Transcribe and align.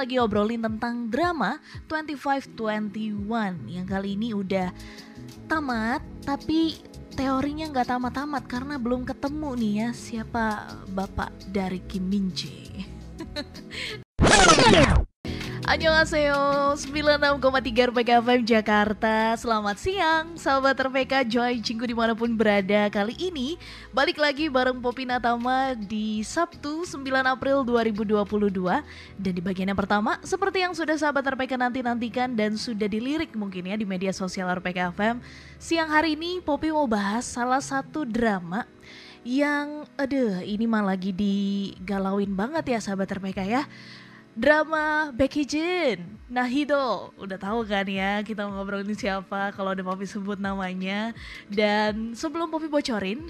lagi 0.00 0.16
ngobrolin 0.16 0.64
tentang 0.64 1.12
drama 1.12 1.60
2521 1.84 3.68
yang 3.68 3.84
kali 3.84 4.16
ini 4.16 4.32
udah 4.32 4.72
tamat 5.44 6.00
tapi 6.24 6.80
teorinya 7.12 7.68
nggak 7.68 7.84
tamat-tamat 7.92 8.48
karena 8.48 8.80
belum 8.80 9.04
ketemu 9.04 9.50
nih 9.60 9.72
ya 9.76 9.88
siapa 9.92 10.72
bapak 10.88 11.52
dari 11.52 11.84
Kim 11.84 12.08
Min 12.08 12.32
Jae. 12.32 12.88
Annyeonghaseyo 15.70 16.74
96,3 16.82 17.94
RPK 17.94 18.10
FM 18.26 18.42
Jakarta. 18.42 19.38
Selamat 19.38 19.78
siang 19.78 20.34
sahabat 20.34 20.74
RPK. 20.74 21.22
Joy 21.30 21.62
Cinggu 21.62 21.86
di 21.86 21.94
mana 21.94 22.10
pun 22.10 22.34
berada. 22.34 22.90
Kali 22.90 23.14
ini 23.14 23.54
balik 23.94 24.18
lagi 24.18 24.50
bareng 24.50 24.82
Popi 24.82 25.06
Natama 25.06 25.78
di 25.78 26.26
Sabtu 26.26 26.82
9 26.82 27.06
April 27.22 27.62
2022 27.62 28.18
Dan 29.14 29.30
di 29.30 29.38
bagian 29.38 29.70
yang 29.70 29.78
pertama 29.78 30.18
seperti 30.26 30.66
yang 30.66 30.74
sudah 30.74 30.98
sahabat 30.98 31.38
RPK 31.38 31.54
nanti-nantikan 31.54 32.34
Dan 32.34 32.58
sudah 32.58 32.90
dilirik 32.90 33.30
mungkin 33.38 33.70
ya 33.70 33.78
di 33.78 33.86
media 33.86 34.10
sosial 34.10 34.50
RPK 34.50 34.90
FM 34.98 35.22
Siang 35.62 35.86
hari 35.86 36.18
ini 36.18 36.42
Popi 36.42 36.74
mau 36.74 36.90
bahas 36.90 37.30
salah 37.30 37.62
satu 37.62 38.02
drama 38.02 38.66
yang 39.22 39.84
aduh 40.00 40.40
ini 40.40 40.64
mah 40.64 40.80
lagi 40.80 41.12
digalauin 41.12 42.32
banget 42.32 42.72
ya 42.72 42.78
sahabat 42.80 43.20
RPK 43.20 43.38
ya 43.44 43.68
drama 44.34 45.10
Becky 45.14 45.42
Jin, 45.46 46.18
Nahido. 46.30 47.10
Udah 47.18 47.38
tahu 47.38 47.66
kan 47.66 47.86
ya 47.86 48.22
kita 48.22 48.46
mau 48.46 48.60
ngobrolin 48.60 48.94
siapa 48.94 49.50
kalau 49.54 49.74
ada 49.74 49.82
Poppy 49.82 50.06
sebut 50.06 50.38
namanya. 50.38 51.14
Dan 51.50 52.14
sebelum 52.14 52.50
Poppy 52.50 52.70
bocorin, 52.70 53.26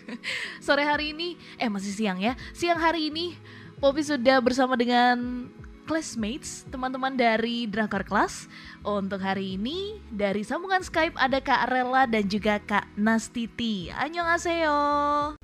sore 0.64 0.82
hari 0.86 1.14
ini, 1.14 1.38
eh 1.58 1.70
masih 1.70 1.94
siang 1.94 2.18
ya, 2.18 2.34
siang 2.54 2.78
hari 2.78 3.10
ini 3.10 3.34
Poppy 3.80 4.04
sudah 4.04 4.44
bersama 4.44 4.76
dengan 4.76 5.48
classmates, 5.90 6.62
teman-teman 6.70 7.18
dari 7.18 7.66
Drakor 7.66 8.06
Class. 8.06 8.46
Untuk 8.86 9.18
hari 9.18 9.58
ini 9.58 9.98
dari 10.06 10.46
sambungan 10.46 10.86
Skype 10.86 11.18
ada 11.18 11.42
Kak 11.42 11.66
Rela 11.66 12.06
dan 12.06 12.30
juga 12.30 12.62
Kak 12.62 12.86
Nastiti. 12.94 13.90
Annyeonghaseyo. 13.90 14.78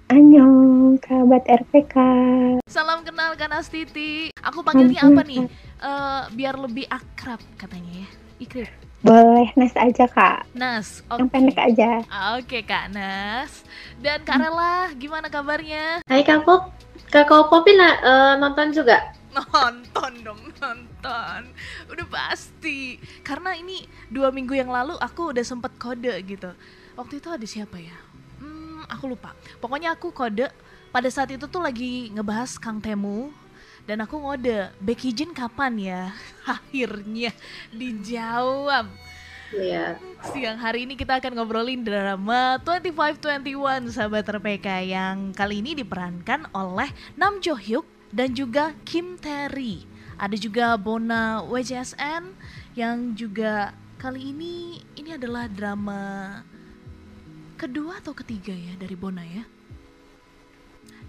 Annyeong, 0.06 0.75
kerabat 0.98 1.44
RPK. 1.46 1.94
Salam 2.68 3.04
kenal 3.04 3.36
Kak 3.36 3.48
Nastiti. 3.52 4.32
Aku 4.40 4.64
panggilnya 4.64 5.06
apa 5.06 5.22
nih? 5.22 5.44
Uh, 5.80 6.28
biar 6.32 6.56
lebih 6.56 6.88
akrab 6.88 7.40
katanya 7.60 8.04
ya. 8.04 8.08
Ikrip. 8.40 8.70
Boleh 9.04 9.52
Nas 9.54 9.76
aja 9.78 10.08
kak. 10.08 10.50
Nas, 10.56 11.04
okay. 11.06 11.20
yang 11.20 11.28
pendek 11.30 11.58
aja. 11.60 12.02
Ah, 12.10 12.40
oke 12.40 12.48
okay, 12.48 12.62
kak 12.66 12.90
Nas. 12.90 13.62
Dan 14.02 14.24
Kak 14.26 14.40
Rela, 14.40 14.90
gimana 14.98 15.30
kabarnya? 15.30 16.02
Hai 16.10 16.26
Kak 16.26 16.42
Pop, 16.42 16.74
Kak 17.12 17.28
Popi 17.28 17.76
uh, 17.78 18.34
nonton 18.40 18.74
juga? 18.74 19.14
Nonton 19.36 20.12
dong, 20.24 20.42
nonton. 20.58 21.40
Udah 21.92 22.06
pasti. 22.08 22.98
Karena 23.20 23.52
ini 23.54 23.84
dua 24.08 24.32
minggu 24.32 24.56
yang 24.56 24.72
lalu 24.72 24.96
aku 24.98 25.30
udah 25.30 25.44
sempet 25.44 25.76
kode 25.76 26.12
gitu. 26.26 26.50
Waktu 26.96 27.20
itu 27.20 27.28
ada 27.28 27.46
siapa 27.46 27.76
ya? 27.76 27.94
Hmm, 28.40 28.82
aku 28.88 29.12
lupa. 29.12 29.36
Pokoknya 29.60 29.92
aku 29.94 30.10
kode 30.10 30.48
pada 30.92 31.08
saat 31.10 31.32
itu 31.34 31.46
tuh 31.46 31.62
lagi 31.62 32.10
ngebahas 32.14 32.56
Kang 32.56 32.82
Temu 32.82 33.30
dan 33.86 34.02
aku 34.02 34.18
ngode 34.18 34.74
Becky 34.82 35.14
Jin 35.14 35.30
kapan 35.30 35.78
ya? 35.78 36.02
Akhirnya 36.58 37.30
dijawab. 37.70 38.90
Iya. 39.54 39.94
Siang 40.34 40.58
hari 40.58 40.90
ini 40.90 40.98
kita 40.98 41.22
akan 41.22 41.38
ngobrolin 41.38 41.86
drama 41.86 42.58
2521 42.66 43.94
sahabat 43.94 44.26
RPK 44.26 44.66
yang 44.90 45.30
kali 45.30 45.62
ini 45.62 45.78
diperankan 45.78 46.50
oleh 46.50 46.90
Nam 47.14 47.38
Jo 47.38 47.54
Hyuk 47.54 47.86
dan 48.10 48.34
juga 48.34 48.74
Kim 48.82 49.14
Terry. 49.22 49.86
Ada 50.18 50.34
juga 50.34 50.74
Bona 50.74 51.46
WJSN 51.46 52.34
yang 52.74 53.14
juga 53.14 53.70
kali 54.02 54.34
ini 54.34 54.82
ini 54.98 55.14
adalah 55.14 55.46
drama 55.46 56.42
kedua 57.54 58.02
atau 58.02 58.12
ketiga 58.18 58.50
ya 58.50 58.74
dari 58.74 58.98
Bona 58.98 59.22
ya. 59.22 59.55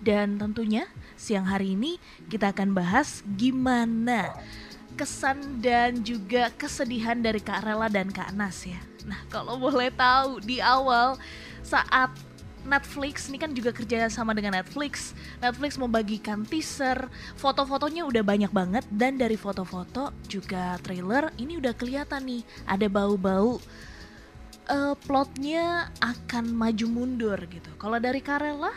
Dan 0.07 0.39
tentunya 0.39 0.87
siang 1.19 1.43
hari 1.43 1.75
ini 1.75 1.99
kita 2.31 2.55
akan 2.55 2.71
bahas 2.71 3.27
gimana 3.35 4.31
kesan 4.95 5.59
dan 5.59 5.99
juga 5.99 6.47
kesedihan 6.55 7.19
dari 7.19 7.43
Kak 7.43 7.67
Rela 7.67 7.91
dan 7.91 8.07
Kak 8.07 8.31
Nas 8.31 8.63
ya. 8.63 8.79
Nah 9.03 9.19
kalau 9.27 9.59
boleh 9.59 9.91
tahu 9.91 10.39
di 10.39 10.63
awal 10.63 11.19
saat 11.59 12.15
Netflix 12.63 13.27
ini 13.27 13.35
kan 13.35 13.51
juga 13.51 13.75
kerja 13.75 14.07
sama 14.07 14.31
dengan 14.31 14.55
Netflix. 14.63 15.11
Netflix 15.43 15.75
membagikan 15.75 16.47
teaser, 16.47 17.11
foto-fotonya 17.35 18.07
udah 18.07 18.23
banyak 18.23 18.51
banget 18.55 18.87
dan 18.87 19.19
dari 19.19 19.35
foto-foto 19.35 20.15
juga 20.31 20.79
trailer 20.87 21.35
ini 21.35 21.59
udah 21.59 21.75
kelihatan 21.75 22.23
nih 22.23 22.43
ada 22.63 22.87
bau-bau 22.87 23.59
uh, 24.71 24.95
plotnya 25.03 25.91
akan 25.99 26.51
maju 26.55 26.85
mundur 26.87 27.39
gitu. 27.51 27.71
Kalau 27.75 27.99
dari 27.99 28.19
Karela 28.19 28.71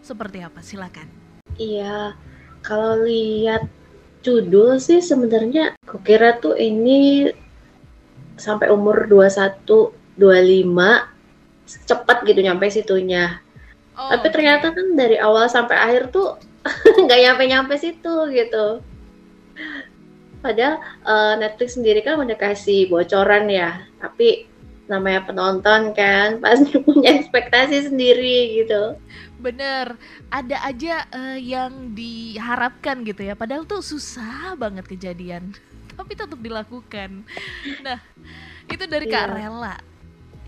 seperti 0.00 0.44
apa? 0.44 0.60
Silakan. 0.60 1.08
Iya, 1.56 2.16
kalau 2.64 3.04
lihat 3.04 3.68
judul 4.20 4.76
sih 4.76 5.00
sebenarnya 5.00 5.76
kukira 5.88 6.36
tuh 6.40 6.56
ini 6.56 7.28
sampai 8.36 8.68
umur 8.72 9.08
21 9.08 9.64
25 10.16 10.68
cepet 11.86 12.18
gitu 12.28 12.40
nyampe 12.44 12.66
situnya. 12.68 13.40
Oh, 13.96 14.08
Tapi 14.12 14.26
ternyata 14.32 14.72
kan 14.72 14.96
dari 14.96 15.16
awal 15.16 15.48
sampai 15.48 15.76
akhir 15.76 16.12
tuh 16.12 16.36
nggak 17.04 17.20
nyampe-nyampe 17.20 17.74
situ 17.80 18.16
gitu. 18.32 18.84
Padahal 20.40 20.80
uh, 21.04 21.36
Netflix 21.36 21.76
sendiri 21.76 22.00
kan 22.00 22.16
udah 22.16 22.36
kasih 22.36 22.88
bocoran 22.88 23.48
ya, 23.52 23.84
tapi 24.00 24.48
namanya 24.90 25.22
penonton 25.24 25.94
kan 25.94 26.42
pasti 26.42 26.76
punya 26.86 27.22
ekspektasi 27.22 27.86
sendiri 27.88 28.60
gitu. 28.60 28.98
Bener, 29.40 29.96
ada 30.28 30.56
aja 30.66 31.08
uh, 31.14 31.38
yang 31.38 31.96
diharapkan 31.96 33.06
gitu 33.06 33.24
ya, 33.24 33.38
padahal 33.38 33.64
tuh 33.64 33.80
susah 33.80 34.52
banget 34.58 34.84
kejadian, 34.84 35.56
tapi 35.96 36.12
tetap 36.18 36.36
dilakukan. 36.36 37.24
Nah, 37.80 38.02
itu 38.68 38.84
dari 38.84 39.08
yeah. 39.08 39.24
Kak 39.24 39.26
iya. 39.30 39.36
Rela 39.46 39.76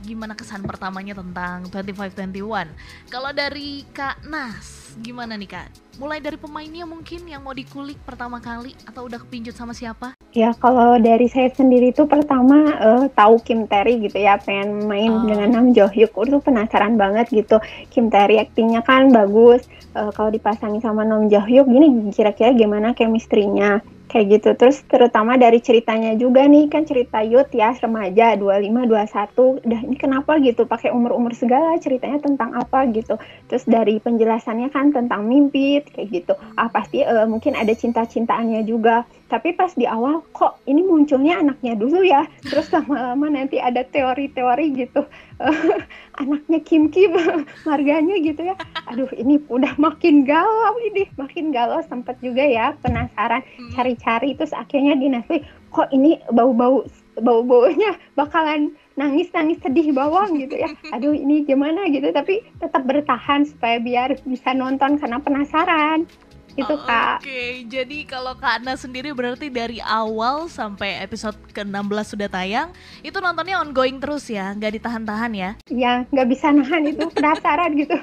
gimana 0.03 0.35
kesan 0.35 0.67
pertamanya 0.67 1.15
tentang 1.15 1.71
2521? 1.71 2.75
Kalau 3.09 3.31
dari 3.31 3.87
Kak 3.95 4.27
Nas, 4.27 4.99
gimana 4.99 5.39
nih 5.39 5.49
Kak? 5.49 5.69
Mulai 6.03 6.19
dari 6.19 6.35
pemainnya 6.37 6.83
mungkin 6.83 7.23
yang 7.31 7.47
mau 7.47 7.55
dikulik 7.55 7.97
pertama 8.03 8.43
kali 8.43 8.75
atau 8.85 9.07
udah 9.07 9.23
kepincut 9.23 9.55
sama 9.55 9.71
siapa? 9.73 10.19
Ya 10.35 10.51
kalau 10.59 10.99
dari 10.99 11.29
saya 11.31 11.53
sendiri 11.55 11.95
tuh 11.95 12.11
pertama 12.11 12.75
uh, 12.81 13.07
tahu 13.13 13.39
Kim 13.45 13.71
Terry 13.71 14.03
gitu 14.03 14.19
ya 14.19 14.41
pengen 14.41 14.91
main 14.91 15.13
oh. 15.13 15.25
dengan 15.29 15.49
Nam 15.55 15.67
Jo 15.77 15.87
Hyuk 15.87 16.17
tuh 16.17 16.41
penasaran 16.43 16.97
banget 16.97 17.29
gitu 17.31 17.61
Kim 17.93 18.09
Terry 18.09 18.41
aktingnya 18.41 18.81
kan 18.83 19.13
bagus 19.13 19.69
uh, 19.95 20.11
kalau 20.17 20.33
dipasangi 20.33 20.81
sama 20.81 21.05
Nam 21.05 21.29
Jo 21.29 21.45
Hyuk 21.45 21.69
gini 21.69 22.11
kira-kira 22.11 22.57
gimana 22.57 22.97
chemistry-nya 22.97 23.85
kayak 24.13 24.27
gitu. 24.39 24.51
Terus 24.53 24.85
terutama 24.85 25.41
dari 25.41 25.65
ceritanya 25.65 26.13
juga 26.21 26.45
nih 26.45 26.69
kan 26.69 26.85
cerita 26.85 27.25
youth 27.25 27.49
ya 27.57 27.73
remaja 27.73 28.37
25 28.37 28.85
21 28.85 29.65
udah 29.65 29.81
ini 29.89 29.97
kenapa 29.97 30.37
gitu? 30.45 30.69
Pakai 30.69 30.93
umur-umur 30.93 31.33
segala 31.33 31.81
ceritanya 31.81 32.21
tentang 32.21 32.53
apa 32.53 32.85
gitu. 32.93 33.17
Terus 33.49 33.65
dari 33.65 33.97
penjelasannya 33.97 34.69
kan 34.69 34.93
tentang 34.93 35.25
mimpi 35.25 35.81
kayak 35.81 36.09
gitu. 36.13 36.37
Ah 36.61 36.69
pasti 36.69 37.01
uh, 37.01 37.25
mungkin 37.25 37.57
ada 37.57 37.73
cinta-cintaannya 37.73 38.69
juga 38.69 39.09
tapi 39.33 39.57
pas 39.57 39.73
di 39.73 39.89
awal 39.89 40.21
kok 40.37 40.61
ini 40.69 40.85
munculnya 40.85 41.41
anaknya 41.41 41.73
dulu 41.73 42.05
ya? 42.05 42.29
Terus 42.45 42.69
lama-lama 42.69 43.33
nanti 43.33 43.57
ada 43.57 43.81
teori-teori 43.81 44.77
gitu. 44.77 45.09
Uh, 45.41 45.81
anaknya 46.21 46.61
Kim 46.61 46.93
Kim 46.93 47.17
marganya 47.69 48.21
gitu 48.21 48.45
ya. 48.45 48.53
Aduh 48.93 49.09
ini 49.17 49.41
udah 49.49 49.73
makin 49.81 50.29
galau 50.29 50.77
ini. 50.85 51.09
Makin 51.17 51.49
galau 51.49 51.81
sempat 51.89 52.21
juga 52.21 52.45
ya 52.45 52.77
penasaran. 52.85 53.41
Hmm. 53.41 53.73
cari-cari 53.73 54.37
terus 54.37 54.53
akhirnya 54.53 54.93
di 55.01 55.09
Netflix 55.09 55.49
kok 55.73 55.89
ini 55.97 56.21
bau-bau 56.29 56.85
bau-baunya 57.25 57.97
bakalan 58.13 58.77
nangis-nangis 59.01 59.57
sedih 59.65 59.97
bawang 59.97 60.37
gitu 60.37 60.61
ya. 60.61 60.69
Aduh 60.95 61.17
ini 61.17 61.49
gimana 61.49 61.89
gitu. 61.89 62.13
Tapi 62.13 62.45
tetap 62.61 62.85
bertahan 62.85 63.49
supaya 63.49 63.81
biar 63.81 64.21
bisa 64.29 64.53
nonton 64.53 65.01
karena 65.01 65.17
penasaran 65.25 66.05
itu 66.53 66.75
oh, 66.75 66.85
kak. 66.85 67.25
Oke, 67.25 67.29
okay. 67.29 67.51
jadi 67.65 67.99
kalau 68.05 68.37
Kak 68.37 68.61
Ana 68.61 68.77
sendiri 68.77 69.17
berarti 69.17 69.49
dari 69.49 69.81
awal 69.81 70.53
sampai 70.53 71.01
episode 71.01 71.37
ke-16 71.57 72.13
sudah 72.13 72.29
tayang, 72.29 72.69
itu 73.01 73.17
nontonnya 73.25 73.61
ongoing 73.65 73.97
terus 73.97 74.29
ya, 74.29 74.53
nggak 74.53 74.81
ditahan-tahan 74.81 75.33
ya? 75.33 75.51
Ya, 75.73 75.93
nggak 76.13 76.29
bisa 76.29 76.53
nahan 76.53 76.93
itu 76.93 77.09
penasaran 77.09 77.73
gitu, 77.73 77.97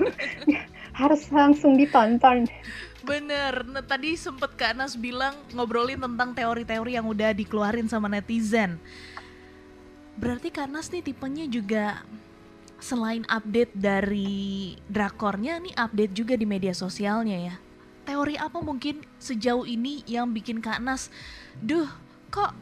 harus 0.99 1.21
langsung 1.29 1.77
ditonton. 1.77 2.49
Bener, 3.05 3.63
nah, 3.69 3.85
tadi 3.85 4.17
sempet 4.17 4.57
Kak 4.57 4.75
Anas 4.75 4.97
bilang 4.97 5.37
ngobrolin 5.53 6.01
tentang 6.01 6.33
teori-teori 6.33 6.97
yang 6.97 7.05
udah 7.07 7.31
dikeluarin 7.31 7.87
sama 7.87 8.09
netizen. 8.09 8.81
Berarti 10.19 10.51
Kak 10.51 10.67
Anas 10.67 10.91
nih 10.91 11.05
tipenya 11.05 11.45
juga 11.47 12.03
selain 12.81 13.23
update 13.29 13.71
dari 13.77 14.75
drakornya, 14.89 15.61
nih 15.61 15.75
update 15.77 16.13
juga 16.15 16.33
di 16.35 16.43
media 16.43 16.75
sosialnya 16.75 17.37
ya? 17.53 17.55
Teori 18.09 18.33
apa 18.41 18.57
mungkin 18.57 19.05
sejauh 19.21 19.69
ini 19.69 20.01
yang 20.09 20.33
bikin 20.33 20.65
Kak 20.65 20.81
Nas, 20.81 21.13
duh 21.61 21.85
kok 22.33 22.57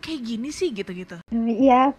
kayak 0.00 0.24
gini 0.24 0.48
sih 0.48 0.72
gitu-gitu? 0.72 1.20
Iya, 1.28 1.92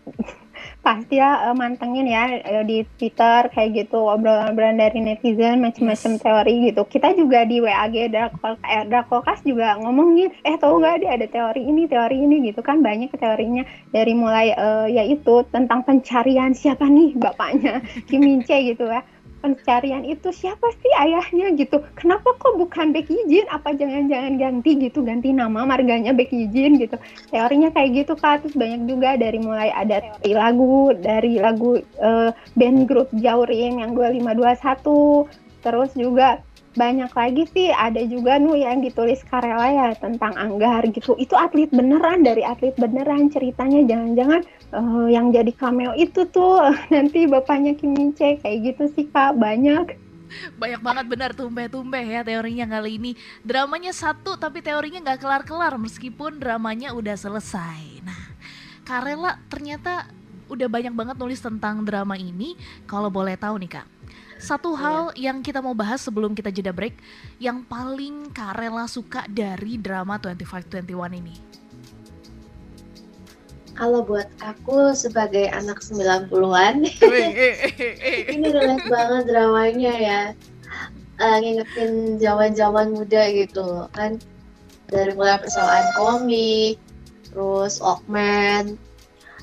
pasti 0.81 1.21
ya 1.21 1.45
uh, 1.45 1.53
mantengin 1.53 2.09
ya 2.09 2.41
uh, 2.41 2.65
di 2.65 2.81
Twitter 2.97 3.45
kayak 3.53 3.85
gitu 3.85 4.01
obrolan-obrolan 4.01 4.81
dari 4.81 4.97
netizen 4.97 5.61
macam-macam 5.61 6.11
Yes. 6.17 6.21
teori 6.25 6.53
gitu. 6.73 6.81
Kita 6.89 7.13
juga 7.13 7.45
di 7.45 7.61
WAG 7.61 8.09
Drakol 8.09 8.57
eh, 8.65 8.83
Drakolkas 8.89 9.45
juga 9.45 9.77
ngomongin, 9.77 10.33
eh 10.41 10.57
tahu 10.57 10.81
nggak 10.81 11.05
dia 11.05 11.11
ada 11.13 11.27
teori 11.29 11.61
ini 11.61 11.85
teori 11.85 12.17
ini 12.17 12.49
gitu 12.49 12.65
kan 12.65 12.81
banyak 12.81 13.13
teorinya 13.13 13.61
dari 13.93 14.17
mulai 14.17 14.57
uh, 14.57 14.89
yaitu 14.89 15.45
tentang 15.53 15.85
pencarian 15.85 16.57
siapa 16.57 16.89
nih 16.89 17.13
bapaknya 17.13 17.85
Kim 18.09 18.25
Min 18.25 18.41
gitu 18.41 18.89
ya. 18.89 19.05
Pencarian 19.41 20.05
itu 20.07 20.29
siapa 20.29 20.69
sih 20.79 20.93
ayahnya 21.01 21.57
gitu? 21.57 21.83
Kenapa 21.97 22.37
kok 22.37 22.55
bukan 22.55 22.93
Becky 22.93 23.17
Jin? 23.27 23.49
Apa 23.49 23.73
jangan-jangan 23.75 24.37
ganti 24.37 24.77
gitu, 24.77 25.01
ganti 25.01 25.33
nama 25.33 25.65
marganya 25.67 26.13
Becky 26.15 26.47
Jin 26.53 26.79
gitu? 26.79 26.95
teorinya 27.31 27.69
kayak 27.71 27.89
gitu 28.03 28.13
kak 28.19 28.43
terus 28.45 28.55
banyak 28.55 28.81
juga 28.85 29.15
dari 29.15 29.39
mulai 29.39 29.69
ada 29.71 30.03
teori 30.03 30.31
lagu 30.35 30.93
dari 30.93 31.33
lagu 31.39 31.79
eh, 31.79 32.29
band 32.53 32.79
grup 32.85 33.09
Jaurim 33.15 33.79
yang 33.81 33.91
2521 33.95 35.25
terus 35.61 35.91
juga 35.93 36.41
banyak 36.71 37.11
lagi 37.11 37.43
sih 37.51 37.67
ada 37.71 37.99
juga 38.07 38.39
nu 38.39 38.55
yang 38.55 38.79
ditulis 38.79 39.19
Karela 39.27 39.67
ya 39.67 39.87
tentang 39.99 40.31
Anggar 40.39 40.87
gitu 40.87 41.19
itu 41.19 41.35
atlet 41.35 41.67
beneran 41.67 42.23
dari 42.23 42.47
atlet 42.47 42.71
beneran 42.79 43.27
ceritanya 43.27 43.83
jangan-jangan 43.83 44.41
eh, 44.71 45.07
yang 45.11 45.35
jadi 45.35 45.51
cameo 45.51 45.91
itu 45.99 46.23
tuh 46.31 46.63
nanti 46.93 47.27
bapaknya 47.27 47.75
Kim 47.75 47.91
Min 47.91 48.15
Chae 48.15 48.39
kayak 48.39 48.71
gitu 48.71 48.83
sih 48.95 49.05
kak 49.11 49.35
banyak 49.35 49.99
Banyak 50.55 50.79
banget 50.79 51.05
benar 51.11 51.31
tumpeh-tumpeh 51.35 52.07
ya 52.07 52.23
teorinya 52.23 52.63
kali 52.63 52.95
ini. 52.95 53.11
Dramanya 53.43 53.91
satu 53.91 54.39
tapi 54.39 54.63
teorinya 54.63 55.03
nggak 55.03 55.19
kelar-kelar 55.19 55.75
meskipun 55.75 56.39
dramanya 56.39 56.95
udah 56.95 57.19
selesai. 57.19 57.99
Nah, 57.99 58.21
Karela 58.87 59.35
ternyata 59.51 60.07
udah 60.47 60.67
banyak 60.71 60.95
banget 60.95 61.15
nulis 61.19 61.43
tentang 61.43 61.83
drama 61.83 62.15
ini. 62.15 62.55
Kalau 62.87 63.11
boleh 63.11 63.35
tahu 63.35 63.59
nih 63.59 63.71
kak, 63.79 63.87
satu 64.41 64.73
hal 64.73 65.13
yang 65.13 65.45
kita 65.45 65.61
mau 65.61 65.77
bahas 65.77 66.01
sebelum 66.01 66.33
kita 66.33 66.49
jeda 66.49 66.73
break, 66.73 66.97
yang 67.37 67.61
paling 67.61 68.33
Karela 68.33 68.89
suka 68.89 69.29
dari 69.29 69.77
drama 69.77 70.17
2521 70.17 71.21
ini. 71.21 71.35
Kalau 73.77 74.01
buat 74.01 74.27
aku 74.41 74.97
sebagai 74.97 75.47
anak 75.53 75.79
90-an, 75.85 76.85
ini 78.35 78.47
relate 78.49 78.87
banget 78.89 79.23
dramanya 79.29 79.93
ya. 79.93 80.21
Eh, 81.21 81.37
ngingetin 81.37 82.17
zaman-zaman 82.17 82.97
muda 82.97 83.29
gitu 83.29 83.85
kan. 83.93 84.17
Dari 84.89 85.13
mulai 85.15 85.39
persoalan 85.39 85.87
komik, 85.95 86.75
terus 87.29 87.79
Walkman, 87.79 88.75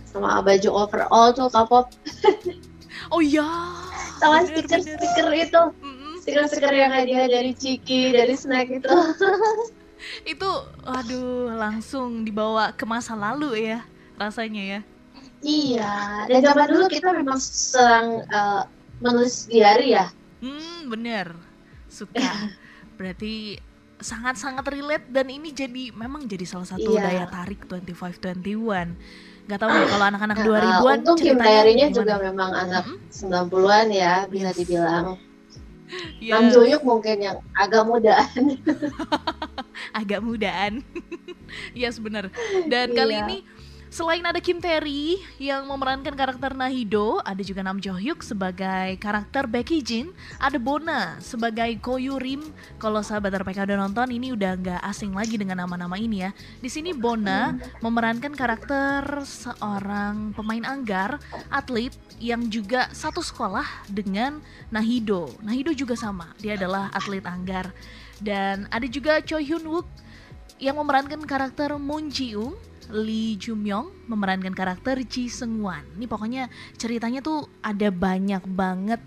sama 0.04 0.42
baju 0.44 0.70
overall 0.74 1.32
tuh 1.32 1.48
kapok 1.48 1.88
oh 3.08 3.20
iya. 3.20 3.46
sama 4.18 4.42
bener, 4.42 4.50
stiker-stiker 4.50 5.26
bener. 5.26 5.44
itu 5.46 5.62
Mm-mm. 5.78 6.12
stiker-stiker 6.18 6.72
yang 6.72 6.90
hadiah 6.90 7.26
dari 7.26 7.52
Ciki 7.52 8.12
dari 8.12 8.34
snack 8.34 8.68
itu 8.68 8.88
Itu, 10.22 10.46
aduh, 10.86 11.50
langsung 11.58 12.22
dibawa 12.22 12.70
ke 12.70 12.86
masa 12.86 13.18
lalu 13.18 13.66
ya 13.66 13.82
rasanya 14.14 14.62
ya. 14.62 14.80
iya 15.40 15.94
dan 16.26 16.38
zaman 16.42 16.66
dulu 16.70 16.86
kita 16.86 17.14
memang 17.14 17.38
sering 17.38 18.22
eh, 18.26 18.62
menulis 18.98 19.46
diary 19.46 19.94
ya 19.94 20.06
Hmm, 20.38 20.86
bener. 20.86 21.34
Suka. 21.90 22.14
Berarti 22.98 23.58
sangat-sangat 23.98 24.62
relate 24.70 25.10
dan 25.10 25.26
ini 25.26 25.50
jadi 25.50 25.90
memang 25.90 26.30
jadi 26.30 26.46
salah 26.46 26.70
satu 26.70 26.94
Iya. 26.94 27.02
daya 27.02 27.26
tarik 27.26 27.66
2521. 27.66 28.94
Gak 29.48 29.58
tahu 29.64 29.70
nih 29.72 29.88
kalau 29.88 30.04
anak-anak 30.04 30.36
Nah, 30.36 30.44
2000-an 30.44 30.98
untung 31.00 31.16
Kim 31.16 31.36
Tae-nya 31.40 31.88
juga 31.88 32.14
memang 32.20 32.50
anak 32.52 32.84
Mm-mm. 32.84 33.48
90-an 33.48 33.86
ya 33.88 34.12
bisa 34.28 34.52
Yes. 34.52 34.56
dibilang 34.60 35.16
Ya, 36.20 36.36
Nam 36.44 36.52
Joyuk 36.52 36.82
mungkin 36.84 37.16
yang 37.18 37.40
agak 37.56 37.88
mudaan 37.88 38.60
agak 39.98 40.20
mudaan. 40.20 40.84
yes, 41.80 41.96
bener. 41.96 42.28
Dan 42.68 42.92
kali 42.92 43.16
Iya. 43.16 43.24
ini 43.24 43.36
Selain 43.88 44.20
ada 44.20 44.36
Kim 44.36 44.60
Tae-ri 44.60 45.16
yang 45.40 45.64
memerankan 45.64 46.12
karakter 46.12 46.52
Nahido, 46.52 47.24
ada 47.24 47.40
juga 47.40 47.64
Nam 47.64 47.80
Jo 47.80 47.96
Hyuk 47.96 48.20
sebagai 48.20 49.00
karakter 49.00 49.48
Becky 49.48 49.80
Jin, 49.80 50.12
ada 50.36 50.60
Bona 50.60 51.16
sebagai 51.24 51.72
Koyu 51.80 52.20
Rim. 52.20 52.44
Kalau 52.76 53.00
sahabat 53.00 53.32
RPK 53.40 53.64
udah 53.64 53.88
nonton, 53.88 54.12
ini 54.12 54.36
udah 54.36 54.60
nggak 54.60 54.84
asing 54.84 55.16
lagi 55.16 55.40
dengan 55.40 55.64
nama-nama 55.64 55.96
ini 55.96 56.20
ya. 56.20 56.36
Di 56.60 56.68
sini 56.68 56.92
Bona 56.92 57.56
memerankan 57.80 58.36
karakter 58.36 59.24
seorang 59.24 60.36
pemain 60.36 60.68
anggar, 60.68 61.16
atlet 61.48 61.96
yang 62.20 62.44
juga 62.52 62.92
satu 62.92 63.24
sekolah 63.24 63.88
dengan 63.88 64.44
Nahido. 64.68 65.32
Nahido 65.40 65.72
juga 65.72 65.96
sama, 65.96 66.36
dia 66.36 66.60
adalah 66.60 66.92
atlet 66.92 67.24
anggar. 67.24 67.72
Dan 68.20 68.68
ada 68.68 68.84
juga 68.84 69.24
Choi 69.24 69.48
Hyun 69.48 69.64
Wook 69.64 69.88
yang 70.60 70.76
memerankan 70.76 71.24
karakter 71.24 71.72
Moon 71.80 72.12
Ji 72.12 72.36
Young 72.36 72.67
Lee 72.92 73.36
Jumyong 73.36 74.08
memerankan 74.08 74.56
karakter 74.56 75.00
Ji 75.04 75.28
Seung 75.28 75.60
Wan. 75.60 75.84
Ini 75.96 76.08
pokoknya 76.08 76.48
ceritanya 76.80 77.20
tuh 77.20 77.48
ada 77.60 77.92
banyak 77.92 78.42
banget 78.48 79.00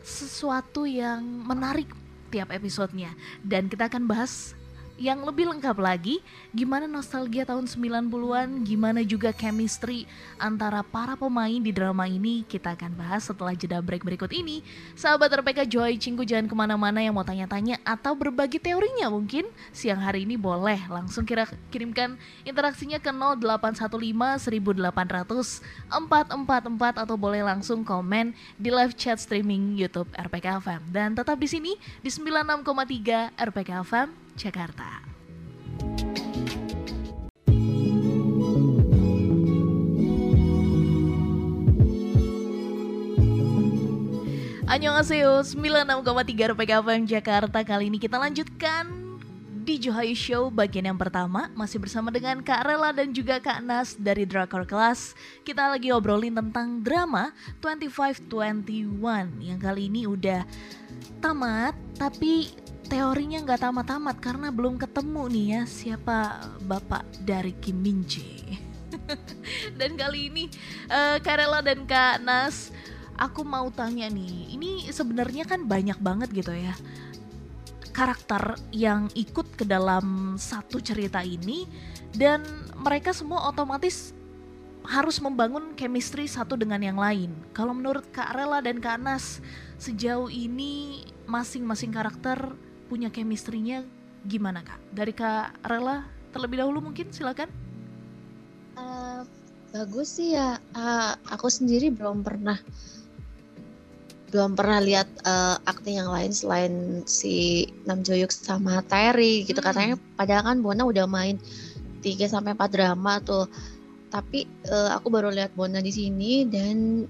sesuatu 0.00 0.88
yang 0.88 1.20
menarik 1.22 1.92
tiap 2.32 2.54
episodenya 2.54 3.12
dan 3.42 3.66
kita 3.66 3.90
akan 3.90 4.06
bahas 4.06 4.54
yang 5.00 5.24
lebih 5.24 5.48
lengkap 5.48 5.80
lagi 5.80 6.20
gimana 6.52 6.84
nostalgia 6.84 7.48
tahun 7.48 7.64
90-an, 7.64 8.68
gimana 8.68 9.00
juga 9.00 9.32
chemistry 9.32 10.04
antara 10.36 10.84
para 10.84 11.16
pemain 11.16 11.56
di 11.56 11.72
drama 11.72 12.04
ini 12.04 12.44
kita 12.44 12.76
akan 12.76 12.92
bahas 13.00 13.24
setelah 13.24 13.56
jeda 13.56 13.80
break 13.80 14.04
berikut 14.04 14.28
ini. 14.28 14.60
Sahabat 14.92 15.32
RPK 15.40 15.64
Joy 15.64 15.96
Cinggu 15.96 16.28
jangan 16.28 16.44
ke 16.44 16.52
mana-mana 16.52 17.00
yang 17.00 17.16
mau 17.16 17.24
tanya-tanya 17.24 17.80
atau 17.80 18.12
berbagi 18.12 18.60
teorinya 18.60 19.08
mungkin 19.08 19.48
siang 19.72 20.04
hari 20.04 20.28
ini 20.28 20.36
boleh. 20.36 20.76
Langsung 20.92 21.24
kira 21.24 21.48
kirimkan 21.72 22.20
interaksinya 22.44 23.00
ke 23.00 23.08
0815 23.08 24.52
1800 24.52 25.64
444 25.96 27.08
atau 27.08 27.16
boleh 27.16 27.40
langsung 27.40 27.80
komen 27.80 28.36
di 28.60 28.68
live 28.68 28.92
chat 29.00 29.16
streaming 29.16 29.80
YouTube 29.80 30.12
RPK 30.12 30.60
FM 30.60 30.92
dan 30.92 31.16
tetap 31.16 31.40
di 31.40 31.48
sini 31.48 31.72
di 32.04 32.12
96,3 32.12 33.32
RPK 33.40 33.70
FM 33.80 34.29
Jakarta. 34.40 34.88
Annyeonghaseyo 44.70 45.42
96,3 45.44 46.54
RPK 46.54 46.70
FM 46.80 47.02
Jakarta. 47.04 47.58
Kali 47.66 47.90
ini 47.90 47.98
kita 47.98 48.16
lanjutkan 48.16 49.10
di 49.66 49.76
Johayu 49.76 50.16
Show 50.16 50.48
bagian 50.48 50.88
yang 50.88 50.96
pertama. 50.96 51.52
Masih 51.58 51.82
bersama 51.82 52.08
dengan 52.08 52.40
Kak 52.40 52.64
Rela 52.64 52.94
dan 52.96 53.12
juga 53.12 53.42
Kak 53.42 53.60
Nas 53.60 53.98
dari 53.98 54.24
Drakor 54.24 54.64
Class 54.64 55.12
Kita 55.44 55.68
lagi 55.68 55.92
obrolin 55.92 56.32
tentang 56.32 56.80
drama 56.80 57.34
2521 57.60 59.42
Yang 59.42 59.58
kali 59.58 59.82
ini 59.90 60.06
udah 60.06 60.46
tamat 61.18 61.74
Tapi 61.98 62.48
teorinya 62.90 63.38
nggak 63.46 63.62
tamat-tamat 63.62 64.16
Karena 64.18 64.50
belum 64.50 64.74
ketemu 64.74 65.22
nih 65.30 65.46
ya 65.46 65.62
siapa 65.64 66.42
bapak 66.66 67.22
dari 67.22 67.54
Kim 67.62 67.78
Min 67.78 68.02
Jae 68.02 68.58
Dan 69.78 69.94
kali 69.94 70.28
ini 70.28 70.50
eh, 70.90 71.16
Kak 71.22 71.36
Rela 71.38 71.62
dan 71.62 71.86
Kak 71.86 72.18
Nas 72.26 72.74
aku 73.20 73.44
mau 73.44 73.68
tanya 73.68 74.08
nih, 74.08 74.56
ini 74.56 74.88
sebenarnya 74.88 75.44
kan 75.44 75.68
banyak 75.68 76.00
banget 76.00 76.32
gitu 76.32 76.56
ya 76.56 76.72
karakter 77.92 78.56
yang 78.72 79.12
ikut 79.12 79.60
ke 79.60 79.68
dalam 79.68 80.38
satu 80.40 80.80
cerita 80.80 81.20
ini 81.20 81.68
dan 82.16 82.40
mereka 82.80 83.12
semua 83.12 83.50
otomatis 83.50 84.16
harus 84.88 85.20
membangun 85.20 85.76
chemistry 85.76 86.24
satu 86.24 86.56
dengan 86.56 86.80
yang 86.80 86.96
lain. 86.96 87.36
Kalau 87.52 87.76
menurut 87.76 88.08
Kak 88.08 88.32
Rela 88.32 88.64
dan 88.64 88.80
Kak 88.80 88.96
Nas, 88.96 89.44
sejauh 89.76 90.32
ini 90.32 91.04
masing-masing 91.28 91.92
karakter 91.92 92.56
punya 92.90 93.14
chemistry-nya 93.14 93.86
gimana 94.26 94.66
Kak? 94.66 94.82
Dari 94.90 95.14
Kak 95.14 95.62
Rela 95.62 96.02
terlebih 96.34 96.58
dahulu 96.66 96.82
mungkin 96.90 97.14
silakan. 97.14 97.46
Eh, 98.74 99.20
bagus 99.70 100.18
sih 100.18 100.34
ya. 100.34 100.58
Eh, 100.74 101.12
aku 101.30 101.46
sendiri 101.46 101.94
belum 101.94 102.26
pernah 102.26 102.58
belum 104.30 104.54
pernah 104.54 104.78
lihat 104.78 105.10
eh, 105.26 105.56
akting 105.66 105.98
yang 106.02 106.10
lain 106.10 106.30
selain 106.30 107.02
si 107.06 107.66
Nam 107.86 108.02
Jo 108.06 108.14
Hyuk 108.14 108.30
sama 108.30 108.82
Terry 108.86 109.42
gitu 109.46 109.58
Hmm. 109.62 109.70
katanya. 109.70 109.94
Padahal 110.18 110.42
kan 110.54 110.58
Bona 110.62 110.82
udah 110.86 111.06
main 111.06 111.38
3 112.02 112.26
sampai 112.26 112.54
4 112.54 112.70
drama 112.70 113.18
tuh. 113.22 113.46
Tapi 114.10 114.46
eh, 114.46 114.90
aku 114.94 115.06
baru 115.10 115.30
lihat 115.30 115.54
Bona 115.54 115.78
di 115.78 115.90
sini 115.90 116.46
dan 116.46 117.06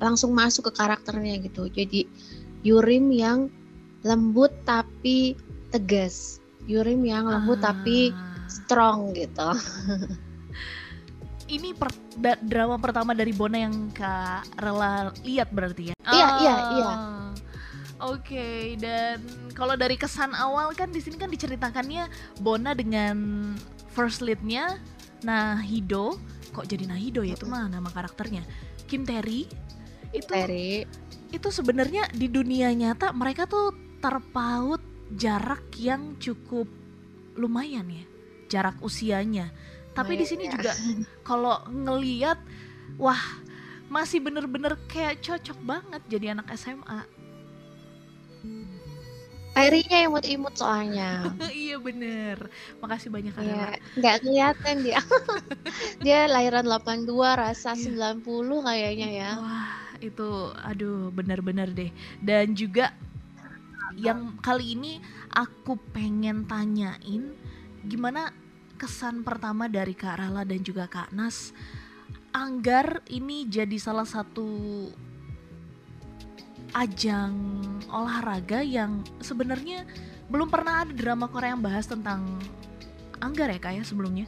langsung 0.00 0.32
masuk 0.32 0.72
ke 0.72 0.72
karakternya 0.80 1.40
gitu. 1.44 1.68
Jadi 1.68 2.04
Yurim 2.60 3.08
yang 3.12 3.48
lembut 4.02 4.52
tapi 4.64 5.36
tegas. 5.70 6.38
Yurim 6.64 7.02
yang 7.02 7.26
lembut 7.26 7.58
Ah. 7.60 7.72
tapi 7.72 8.14
strong 8.46 9.12
gitu. 9.12 9.50
Ini 11.50 11.74
per, 11.74 11.90
da- 12.14 12.38
drama 12.38 12.78
pertama 12.78 13.10
dari 13.10 13.34
Bona 13.34 13.58
yang 13.58 13.90
Kak 13.90 14.54
Rela 14.62 15.10
lihat 15.26 15.50
berarti 15.50 15.90
ya? 15.90 15.94
Iya, 16.06 16.28
iya, 16.38 16.54
Ah, 16.54 16.68
iya. 16.70 16.92
Oke, 18.00 18.78
dan 18.78 19.18
kalau 19.52 19.74
dari 19.74 19.98
kesan 19.98 20.32
awal 20.32 20.72
kan 20.72 20.88
di 20.88 21.02
sini 21.02 21.18
kan 21.18 21.28
diceritakannya 21.28 22.06
Bona 22.38 22.72
dengan 22.72 23.18
first 23.90 24.22
leadnya 24.22 24.78
Nahido, 25.20 26.16
kok 26.54 26.70
jadi 26.70 26.86
Nahido 26.86 27.26
ya? 27.26 27.34
Itu 27.34 27.50
mah 27.50 27.66
nama 27.66 27.90
karakternya. 27.90 28.46
Kim 28.86 29.02
Tae-ri 29.02 29.50
itu 30.10 30.26
dari 30.26 30.82
itu 31.30 31.48
sebenarnya 31.50 32.10
di 32.10 32.26
dunia 32.26 32.74
nyata 32.74 33.10
mereka 33.14 33.46
tuh 33.46 33.70
terpaut 34.00 34.80
jarak 35.12 35.64
yang 35.76 36.16
cukup 36.16 36.66
lumayan 37.36 37.86
ya 37.88 38.04
jarak 38.48 38.76
usianya 38.80 39.48
tapi 39.92 40.16
di 40.16 40.24
sini 40.24 40.46
Lumayan, 40.46 40.50
ya. 40.50 40.54
juga 40.56 40.72
kalau 41.28 41.56
ngeliat 41.68 42.38
wah 42.96 43.20
masih 43.90 44.22
bener-bener 44.22 44.78
kayak 44.86 45.18
cocok 45.20 45.58
banget 45.62 46.02
jadi 46.06 46.34
anak 46.34 46.50
SMA 46.54 47.00
Airinya 49.50 49.98
imut-imut 50.06 50.54
soalnya 50.54 51.26
iya 51.52 51.74
bener 51.76 52.38
makasih 52.78 53.10
banyak 53.10 53.34
Kak 53.34 53.42
Iya, 53.42 53.50
Rela. 53.50 53.68
nggak 53.98 54.16
kelihatan 54.22 54.74
dia. 54.86 55.00
dia 56.06 56.20
lahiran 56.30 56.64
82, 56.64 57.02
rasa 57.34 57.74
Iya. 57.74 58.14
90 58.22 58.62
kayaknya 58.62 59.08
ya. 59.10 59.30
wah 59.42 59.74
itu 60.00 60.30
aduh 60.64 61.12
bener-bener 61.12 61.68
deh 61.68 61.90
dan 62.24 62.54
juga 62.56 62.94
yang 63.98 64.38
kali 64.38 64.78
ini 64.78 65.02
aku 65.34 65.74
pengen 65.90 66.46
tanyain 66.46 67.34
gimana 67.86 68.30
kesan 68.78 69.26
pertama 69.26 69.68
dari 69.68 69.92
Kak 69.92 70.20
Rala 70.20 70.46
dan 70.46 70.60
juga 70.62 70.86
Kak 70.86 71.12
Nas? 71.12 71.52
Anggar 72.30 73.02
ini 73.10 73.44
jadi 73.50 73.74
salah 73.76 74.06
satu 74.06 74.46
ajang 76.70 77.34
olahraga 77.90 78.62
yang 78.62 79.02
sebenarnya 79.18 79.82
belum 80.30 80.46
pernah 80.46 80.86
ada 80.86 80.94
drama 80.94 81.26
Korea 81.26 81.58
yang 81.58 81.64
bahas 81.64 81.90
tentang 81.90 82.22
Anggar 83.18 83.50
ya 83.50 83.58
Kak 83.60 83.74
ya 83.76 83.84
sebelumnya. 83.84 84.24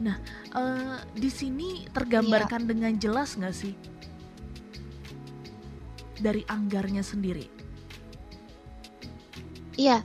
Nah, 0.00 0.16
eh, 0.54 0.98
di 1.12 1.28
sini 1.28 1.84
tergambarkan 1.90 2.64
dengan 2.64 2.94
jelas 2.96 3.34
nggak 3.34 3.54
sih 3.54 3.74
dari 6.24 6.40
Anggarnya 6.48 7.04
sendiri? 7.04 7.44
Iya. 9.76 10.00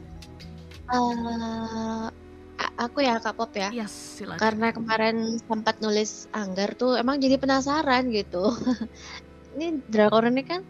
A- 2.60 2.76
aku 2.76 3.00
ya 3.00 3.24
Kak 3.24 3.40
Pop 3.40 3.56
ya. 3.56 3.72
Yes, 3.72 4.20
silakan. 4.20 4.42
Karena 4.42 4.68
kemarin 4.76 5.40
sempat 5.40 5.80
nulis 5.80 6.28
Anggar 6.36 6.76
tuh 6.76 7.00
emang 7.00 7.22
jadi 7.24 7.40
penasaran 7.40 8.12
gitu. 8.12 8.52
ini 9.56 9.80
drakor 9.88 10.28
ini 10.30 10.44
kan 10.46 10.62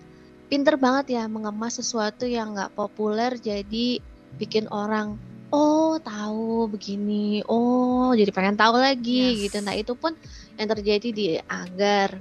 pinter 0.49 0.77
banget 0.79 1.19
ya 1.19 1.23
mengemas 1.29 1.77
sesuatu 1.77 2.25
yang 2.25 2.55
nggak 2.57 2.73
populer 2.73 3.37
jadi 3.37 4.01
bikin 4.39 4.65
orang 4.71 5.19
oh 5.53 5.99
tahu 6.01 6.65
begini 6.71 7.43
oh 7.45 8.15
jadi 8.17 8.31
pengen 8.33 8.57
tahu 8.57 8.79
lagi 8.79 9.35
Yes. 9.35 9.51
gitu 9.51 9.57
nah 9.61 9.75
itu 9.77 9.93
pun 9.93 10.15
yang 10.57 10.67
terjadi 10.71 11.07
di 11.13 11.25
Anggar 11.45 12.17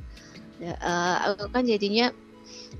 Ya, 0.58 0.74
eh, 0.74 1.16
aku 1.30 1.54
kan 1.54 1.62
jadinya 1.62 2.10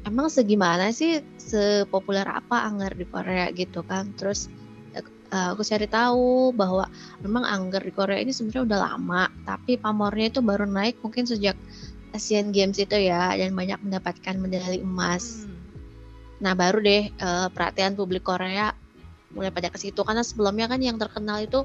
emang 0.07 0.33
segimana 0.33 0.90
sih 0.95 1.21
sepopuler 1.37 2.25
apa 2.25 2.64
Anggar 2.64 2.97
di 2.97 3.04
Korea 3.09 3.52
gitu 3.52 3.85
kan 3.85 4.12
terus 4.16 4.49
eh, 4.95 5.04
aku 5.33 5.61
cari 5.64 5.87
tahu 5.88 6.57
bahwa 6.57 6.88
memang 7.21 7.45
Anggar 7.45 7.85
di 7.85 7.92
Korea 7.92 8.21
ini 8.21 8.33
sebenarnya 8.33 8.64
udah 8.64 8.78
lama 8.92 9.23
tapi 9.45 9.76
pamornya 9.76 10.33
itu 10.33 10.40
baru 10.40 10.64
naik 10.64 11.00
mungkin 11.04 11.28
sejak 11.28 11.57
Asian 12.16 12.57
Games 12.57 12.80
itu 12.80 12.97
ya 12.97 13.37
dan 13.37 13.52
banyak 13.52 13.78
mendapatkan 13.85 14.35
medali 14.40 14.80
emas 14.80 15.45
Hmm. 15.45 15.57
Nah 16.38 16.54
baru 16.54 16.78
deh 16.78 17.11
eh, 17.11 17.49
perhatian 17.50 17.99
publik 17.99 18.23
Korea 18.23 18.71
mulai 19.35 19.52
pada 19.52 19.68
ke 19.68 19.76
situ 19.76 20.00
karena 20.07 20.25
sebelumnya 20.25 20.71
kan 20.71 20.80
yang 20.80 20.97
terkenal 20.97 21.42
itu 21.42 21.61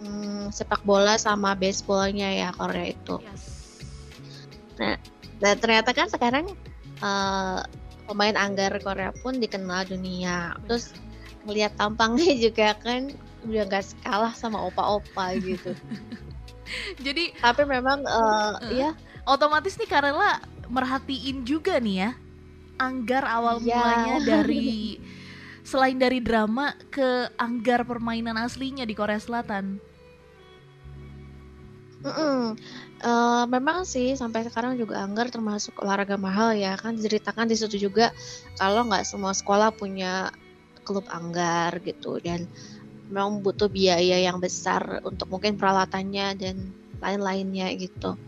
hmm, 0.00 0.48
sepak 0.54 0.80
bola 0.86 1.20
sama 1.20 1.52
baseballnya 1.58 2.32
ya 2.32 2.48
Korea 2.54 2.94
itu. 2.94 3.18
Yes. 3.20 3.44
Nah 5.42 5.54
ternyata 5.58 5.92
kan 5.92 6.08
sekarang 6.08 6.54
eh, 6.98 7.60
pemain 8.06 8.36
anggar 8.36 8.76
Korea 8.80 9.10
pun 9.20 9.36
dikenal 9.36 9.86
dunia. 9.86 10.54
Terus 10.66 10.94
ngelihat 11.44 11.74
tampangnya 11.74 12.32
juga 12.48 12.74
kan 12.78 13.12
udah 13.46 13.62
gak 13.66 13.94
kalah 14.02 14.34
sama 14.34 14.58
opa-opa 14.58 15.36
gitu. 15.38 15.74
Jadi 17.06 17.30
Tapi 17.38 17.62
memang 17.62 18.02
eh, 18.02 18.52
Eh. 18.66 18.72
ya 18.82 18.90
otomatis 19.22 19.78
nih 19.78 19.86
Karela 19.86 20.42
merhatiin 20.66 21.46
juga 21.46 21.78
nih 21.78 21.96
ya 22.02 22.10
anggar 22.76 23.22
awal 23.22 23.62
Iya. 23.62 23.78
mulanya 23.78 24.16
dari 24.34 24.98
selain 25.62 25.98
dari 25.98 26.18
drama 26.22 26.74
ke 26.90 27.30
anggar 27.38 27.82
permainan 27.82 28.34
aslinya 28.38 28.82
di 28.82 28.94
Korea 28.94 29.18
Selatan. 29.18 29.78
Mm-mm. 32.02 32.54
Eh, 33.06 33.44
memang 33.46 33.86
sih 33.86 34.18
sampai 34.18 34.42
sekarang 34.50 34.74
juga 34.74 34.98
anggar 34.98 35.30
termasuk 35.30 35.78
olahraga 35.78 36.18
mahal 36.18 36.58
ya. 36.58 36.74
Kan 36.74 36.98
diceritakan 36.98 37.46
di 37.46 37.54
situ 37.54 37.86
juga 37.86 38.10
kalau 38.58 38.82
nggak 38.82 39.06
semua 39.06 39.30
sekolah 39.30 39.70
punya 39.70 40.34
klub 40.82 41.06
anggar 41.14 41.78
gitu. 41.86 42.18
Dan 42.18 42.50
memang 43.06 43.46
butuh 43.46 43.70
biaya 43.70 44.18
yang 44.18 44.42
besar 44.42 44.98
untuk 45.06 45.30
mungkin 45.30 45.54
peralatannya 45.54 46.34
dan 46.34 46.74
lain-lainnya 46.98 47.78
gitu. 47.78 48.18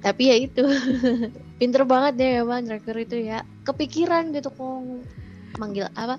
Tapi 0.00 0.22
ya 0.32 0.36
itu 0.40 0.64
pinter 1.60 1.84
banget 1.84 2.12
deh 2.16 2.30
memang 2.40 2.64
driver 2.64 2.96
itu 2.96 3.28
ya. 3.28 3.44
Kepikiran 3.68 4.32
gitu 4.32 4.48
kok 4.48 5.04
manggil 5.60 5.84
apa 5.92 6.16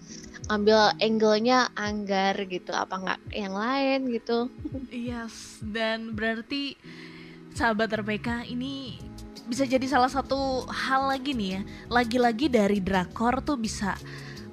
ngambil 0.52 0.80
angle-nya 1.00 1.72
anggar 1.78 2.36
gitu 2.52 2.76
apa 2.76 2.96
nggak 3.00 3.20
yang 3.32 3.56
lain 3.56 4.00
gitu. 4.12 4.52
Yes, 4.92 5.64
dan 5.64 6.12
berarti 6.12 6.76
sahabat 7.56 7.94
RPK 7.94 8.50
ini 8.52 9.00
bisa 9.48 9.68
jadi 9.68 9.84
salah 9.88 10.12
satu 10.12 10.68
hal 10.68 11.12
lagi 11.12 11.32
nih 11.36 11.50
ya. 11.60 11.62
Lagi-lagi 11.92 12.48
dari 12.52 12.80
drakor 12.84 13.44
tuh 13.44 13.56
bisa 13.56 13.96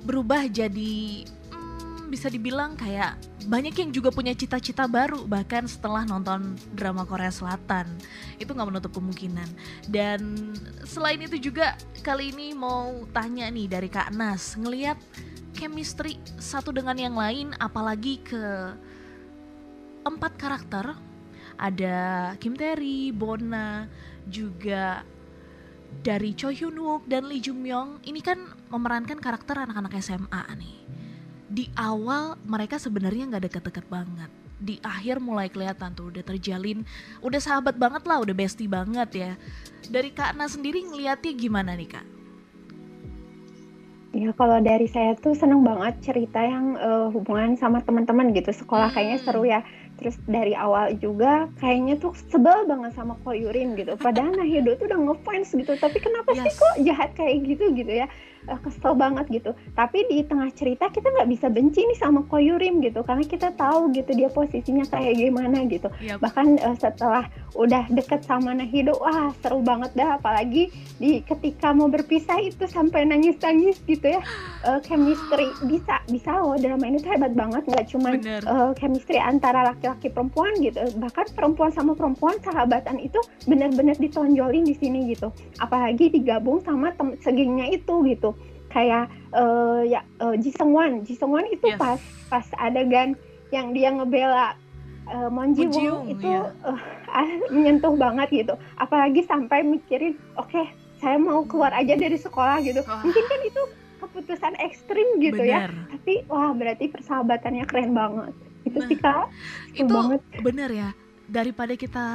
berubah 0.02 0.47
jadi 0.47 1.26
hmm, 1.26 2.11
bisa 2.11 2.26
dibilang 2.30 2.75
kayak 2.78 3.18
banyak 3.49 3.73
yang 3.73 3.90
juga 3.94 4.12
punya 4.12 4.37
cita-cita 4.37 4.85
baru 4.85 5.25
bahkan 5.25 5.64
setelah 5.64 6.04
nonton 6.04 6.54
drama 6.75 7.02
Korea 7.06 7.32
Selatan. 7.32 7.87
Itu 8.37 8.54
nggak 8.54 8.68
menutup 8.68 8.92
kemungkinan. 8.94 9.49
Dan 9.88 10.52
selain 10.85 11.23
itu 11.23 11.50
juga 11.50 11.75
kali 12.04 12.30
ini 12.35 12.52
mau 12.52 13.06
tanya 13.14 13.49
nih 13.49 13.66
dari 13.66 13.88
Kak 13.88 14.12
Nas, 14.12 14.54
ngelihat 14.59 14.99
chemistry 15.54 16.16
satu 16.38 16.71
dengan 16.71 16.97
yang 16.97 17.16
lain 17.19 17.52
apalagi 17.59 18.23
ke 18.23 18.75
empat 20.07 20.33
karakter 20.40 20.97
ada 21.61 22.33
Kim 22.40 22.57
Tae-ri, 22.57 23.12
Bona, 23.12 23.85
juga 24.25 25.04
dari 26.00 26.33
Choi 26.33 26.57
Hyun 26.57 26.80
Wook 26.80 27.04
dan 27.04 27.28
Lee 27.28 27.45
Jung 27.45 27.61
Myung 27.61 28.00
ini 28.09 28.25
kan 28.25 28.40
memerankan 28.73 29.21
karakter 29.21 29.61
anak-anak 29.61 30.00
SMA 30.00 30.42
nih. 30.57 30.76
Di 31.50 31.69
awal 31.76 32.40
mereka 32.49 32.80
sebenarnya 32.80 33.28
nggak 33.28 33.45
deket-deket 33.50 33.87
banget. 33.92 34.30
Di 34.61 34.80
akhir 34.80 35.21
mulai 35.21 35.52
kelihatan 35.52 35.92
tuh 35.92 36.09
udah 36.09 36.25
terjalin, 36.25 36.85
udah 37.21 37.40
sahabat 37.40 37.76
banget 37.76 38.09
lah, 38.09 38.25
udah 38.25 38.33
bestie 38.33 38.71
banget 38.71 39.11
ya. 39.12 39.33
Dari 39.88 40.14
Kak 40.16 40.37
Na 40.37 40.49
sendiri 40.49 40.80
ngeliatnya 40.85 41.33
gimana 41.37 41.76
nih 41.76 41.90
Kak? 41.92 42.07
Ya 44.21 44.31
kalau 44.41 44.59
dari 44.61 44.85
saya 44.95 45.11
tuh 45.25 45.33
seneng 45.41 45.61
banget 45.69 45.95
cerita 46.07 46.39
yang 46.53 46.67
eh, 46.87 47.07
hubungan 47.15 47.50
sama 47.62 47.79
teman-teman 47.87 48.27
gitu 48.39 48.50
sekolah 48.61 48.89
kayaknya 48.95 49.19
Hmm. 49.19 49.27
seru 49.27 49.43
ya. 49.55 49.61
Terus 49.99 50.17
dari 50.37 50.53
awal 50.65 50.87
juga 51.05 51.49
kayaknya 51.61 51.95
tuh 52.03 52.12
sebel 52.33 52.59
banget 52.71 52.93
sama 52.99 53.15
Ko 53.23 53.31
Yurin 53.33 53.69
gitu. 53.81 53.93
Padahal 53.97 54.33
Nahido 54.37 54.71
tuh 54.77 54.87
udah 54.91 55.00
ngefans 55.07 55.49
gitu. 55.61 55.73
Tapi 55.85 55.99
kenapa 56.05 56.31
sih 56.37 56.50
Yes. 56.50 56.59
kok 56.61 56.75
jahat 56.89 57.11
kayak 57.19 57.37
gitu 57.49 57.65
gitu 57.79 57.93
ya? 58.03 58.07
Eh, 58.49 58.59
kesel 58.64 58.97
banget 58.97 59.28
gitu. 59.28 59.52
Tapi 59.76 60.09
di 60.09 60.25
tengah 60.25 60.49
cerita 60.56 60.88
kita 60.88 61.12
nggak 61.12 61.28
bisa 61.28 61.52
benci 61.52 61.85
nih 61.85 61.99
sama 62.00 62.25
Ko 62.25 62.40
Yurin 62.40 62.80
gitu 62.80 63.04
karena 63.04 63.20
kita 63.20 63.52
tahu 63.52 63.92
gitu 63.92 64.16
dia 64.16 64.32
posisinya 64.32 64.88
kayak 64.88 65.20
gimana 65.20 65.68
gitu. 65.68 65.92
Yap. 66.00 66.25
Bahkan 66.25 66.47
eh, 66.56 66.76
setelah 66.80 67.28
udah 67.52 67.85
deket 67.92 68.25
sama 68.25 68.56
Nahido, 68.56 68.97
wah 68.97 69.28
seru 69.44 69.61
banget 69.61 69.92
dah. 69.92 70.16
Apalagi 70.16 70.73
di 70.97 71.20
ketika 71.20 71.76
mau 71.76 71.92
berpisah 71.92 72.40
itu 72.40 72.64
sampai 72.64 73.04
nangis-nangis 73.04 73.76
gitu 73.85 74.09
ya. 74.09 74.25
Eh, 74.61 74.80
chemistry 74.85 75.49
bisa 75.70 76.04
bisa 76.09 76.37
loh 76.37 76.52
drama 76.61 76.85
ini 76.85 77.00
tuh 77.00 77.16
hebat 77.16 77.32
banget 77.32 77.64
nggak 77.64 77.87
cuma 77.88 78.12
eh, 78.16 78.73
chemistry 78.76 79.16
antara 79.16 79.73
laki-laki 79.73 80.12
perempuan 80.12 80.52
gitu 80.61 80.76
bahkan 81.00 81.25
perempuan 81.32 81.73
sama 81.73 81.97
perempuan 81.97 82.37
sahabatan 82.44 83.00
itu 83.00 83.16
benar-benar 83.49 83.97
ditonjolin 83.97 84.68
di 84.68 84.76
sini 84.76 85.16
gitu 85.16 85.32
apalagi 85.64 86.12
digabung 86.12 86.61
sama 86.61 86.92
segengnya 87.25 87.73
itu 87.73 88.04
gitu 88.04 88.29
kayak 88.71 89.11
uh, 89.35 89.83
ya 89.83 90.00
uh, 90.23 90.35
Jisung 90.39 90.73
Wan 90.73 91.03
Jisung 91.03 91.35
Wan 91.35 91.47
itu 91.50 91.67
yes. 91.67 91.79
pas 91.79 92.00
pas 92.31 92.47
adegan 92.62 93.19
yang 93.50 93.75
dia 93.75 93.91
ngebela 93.91 94.55
uh, 95.11 95.29
Mon 95.29 95.53
Ji 95.53 95.67
Won 95.67 96.07
itu 96.07 96.31
yeah. 96.31 96.55
uh, 96.62 96.79
menyentuh 97.55 97.95
banget 97.99 98.47
gitu 98.47 98.55
apalagi 98.79 99.27
sampai 99.27 99.67
mikirin 99.67 100.15
oke 100.39 100.49
okay, 100.49 100.71
saya 101.03 101.19
mau 101.19 101.43
keluar 101.43 101.75
aja 101.75 101.99
dari 101.99 102.17
sekolah 102.17 102.62
gitu 102.62 102.81
oh. 102.87 103.00
mungkin 103.03 103.25
kan 103.27 103.41
itu 103.43 103.62
keputusan 104.00 104.55
ekstrim 104.65 105.21
gitu 105.21 105.43
ya. 105.45 105.69
bener. 105.69 105.73
ya 105.75 105.91
tapi 105.93 106.12
wah 106.31 106.50
berarti 106.57 106.85
persahabatannya 106.89 107.65
keren 107.69 107.93
banget 107.93 108.35
itu 108.65 108.79
nah, 108.79 108.89
sih 108.89 108.97
kak 108.97 109.27
itu 109.75 109.93
banget. 109.93 110.21
bener 110.41 110.71
ya 110.71 110.91
daripada 111.27 111.75
kita 111.75 112.07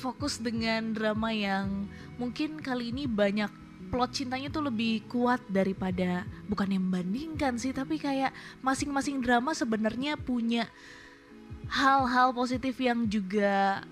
fokus 0.00 0.40
dengan 0.40 0.96
drama 0.96 1.28
yang 1.30 1.88
mungkin 2.16 2.60
kali 2.64 2.92
ini 2.92 3.04
banyak 3.04 3.52
plot 3.90 4.14
cintanya 4.14 4.48
tuh 4.48 4.70
lebih 4.70 5.04
kuat 5.10 5.42
daripada 5.50 6.22
bukan 6.46 6.70
yang 6.70 6.86
membandingkan 6.86 7.58
sih 7.58 7.74
tapi 7.74 7.98
kayak 7.98 8.30
masing-masing 8.62 9.18
drama 9.18 9.50
sebenarnya 9.52 10.14
punya 10.14 10.70
hal-hal 11.70 12.30
positif 12.34 12.78
yang 12.78 13.06
juga 13.06 13.82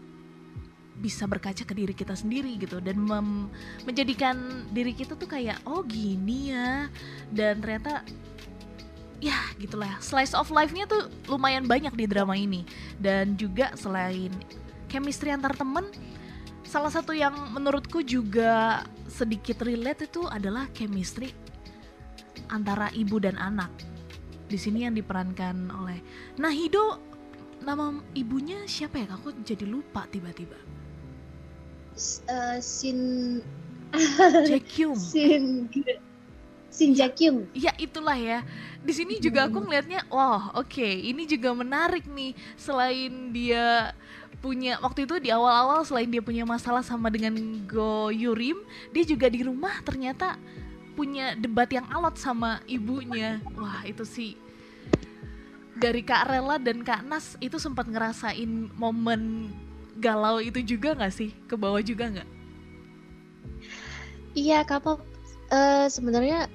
bisa 0.98 1.30
berkaca 1.30 1.62
ke 1.62 1.74
diri 1.74 1.94
kita 1.94 2.18
sendiri 2.18 2.58
gitu. 2.58 2.82
Dan 2.82 3.06
menjadikan 3.86 4.66
diri 4.74 4.92
kita 4.92 5.14
tuh 5.14 5.30
kayak 5.30 5.62
oh 5.62 5.86
gini 5.86 6.50
ya. 6.52 6.90
Dan 7.30 7.62
ternyata 7.62 8.02
ya 9.22 9.38
gitulah. 9.62 9.94
Slice 10.02 10.34
of 10.34 10.50
life-nya 10.50 10.90
tuh 10.90 11.06
lumayan 11.30 11.70
banyak 11.70 11.94
di 11.94 12.04
drama 12.10 12.34
ini. 12.34 12.66
Dan 12.98 13.38
juga 13.38 13.72
selain 13.78 14.34
chemistry 14.90 15.30
antar 15.30 15.54
temen 15.54 15.86
salah 16.68 16.92
satu 16.92 17.16
yang 17.16 17.32
menurutku 17.56 18.04
juga 18.04 18.84
sedikit 19.08 19.64
relate 19.64 20.04
itu 20.04 20.28
adalah 20.28 20.68
chemistry 20.76 21.32
antara 22.52 22.92
ibu 22.92 23.16
dan 23.16 23.40
anak 23.40 23.72
di 24.52 24.60
sini 24.60 24.84
yang 24.84 24.92
diperankan 24.92 25.72
oleh 25.72 25.98
Nahido 26.36 27.00
nama 27.64 27.96
ibunya 28.12 28.68
siapa 28.68 29.00
ya 29.00 29.08
aku 29.16 29.32
jadi 29.40 29.64
lupa 29.64 30.04
tiba-tiba 30.12 30.56
uh, 32.28 32.58
Sin 32.60 33.40
Jaekyung. 34.46 34.96
Sin 35.12 35.68
Sin 36.68 36.92
Jaekyung. 36.94 37.48
Ya 37.56 37.72
itulah 37.80 38.14
ya. 38.14 38.44
Di 38.84 38.92
sini 38.94 39.18
juga 39.18 39.48
aku 39.48 39.64
ngelihatnya, 39.64 40.06
wah 40.12 40.54
oke, 40.54 40.68
okay, 40.68 41.10
ini 41.10 41.24
juga 41.24 41.50
menarik 41.56 42.04
nih. 42.06 42.36
Selain 42.54 43.32
dia 43.32 43.96
punya 44.38 44.78
waktu 44.78 45.04
itu 45.04 45.18
di 45.18 45.34
awal-awal 45.34 45.82
selain 45.82 46.06
dia 46.06 46.22
punya 46.22 46.46
masalah 46.46 46.82
sama 46.86 47.10
dengan 47.10 47.34
Go 47.66 48.14
Yurim, 48.14 48.62
dia 48.94 49.02
juga 49.02 49.26
di 49.26 49.42
rumah 49.42 49.82
ternyata 49.82 50.38
punya 50.94 51.34
debat 51.38 51.70
yang 51.70 51.86
alot 51.90 52.18
sama 52.18 52.62
ibunya. 52.66 53.42
Wah, 53.54 53.82
itu 53.86 54.02
sih 54.02 54.34
dari 55.78 56.02
Kak 56.02 56.26
Rela 56.26 56.58
dan 56.58 56.82
Kak 56.82 57.06
Nas 57.06 57.38
itu 57.38 57.54
sempat 57.56 57.86
ngerasain 57.86 58.74
momen 58.74 59.54
galau 59.98 60.42
itu 60.42 60.58
juga 60.62 60.94
nggak 60.98 61.14
sih 61.14 61.30
ke 61.46 61.54
bawah 61.54 61.78
juga 61.82 62.10
nggak? 62.10 62.28
Iya 64.34 64.66
Kak 64.66 64.82
Pop 64.82 65.02
uh, 65.50 65.86
sebenarnya 65.86 66.50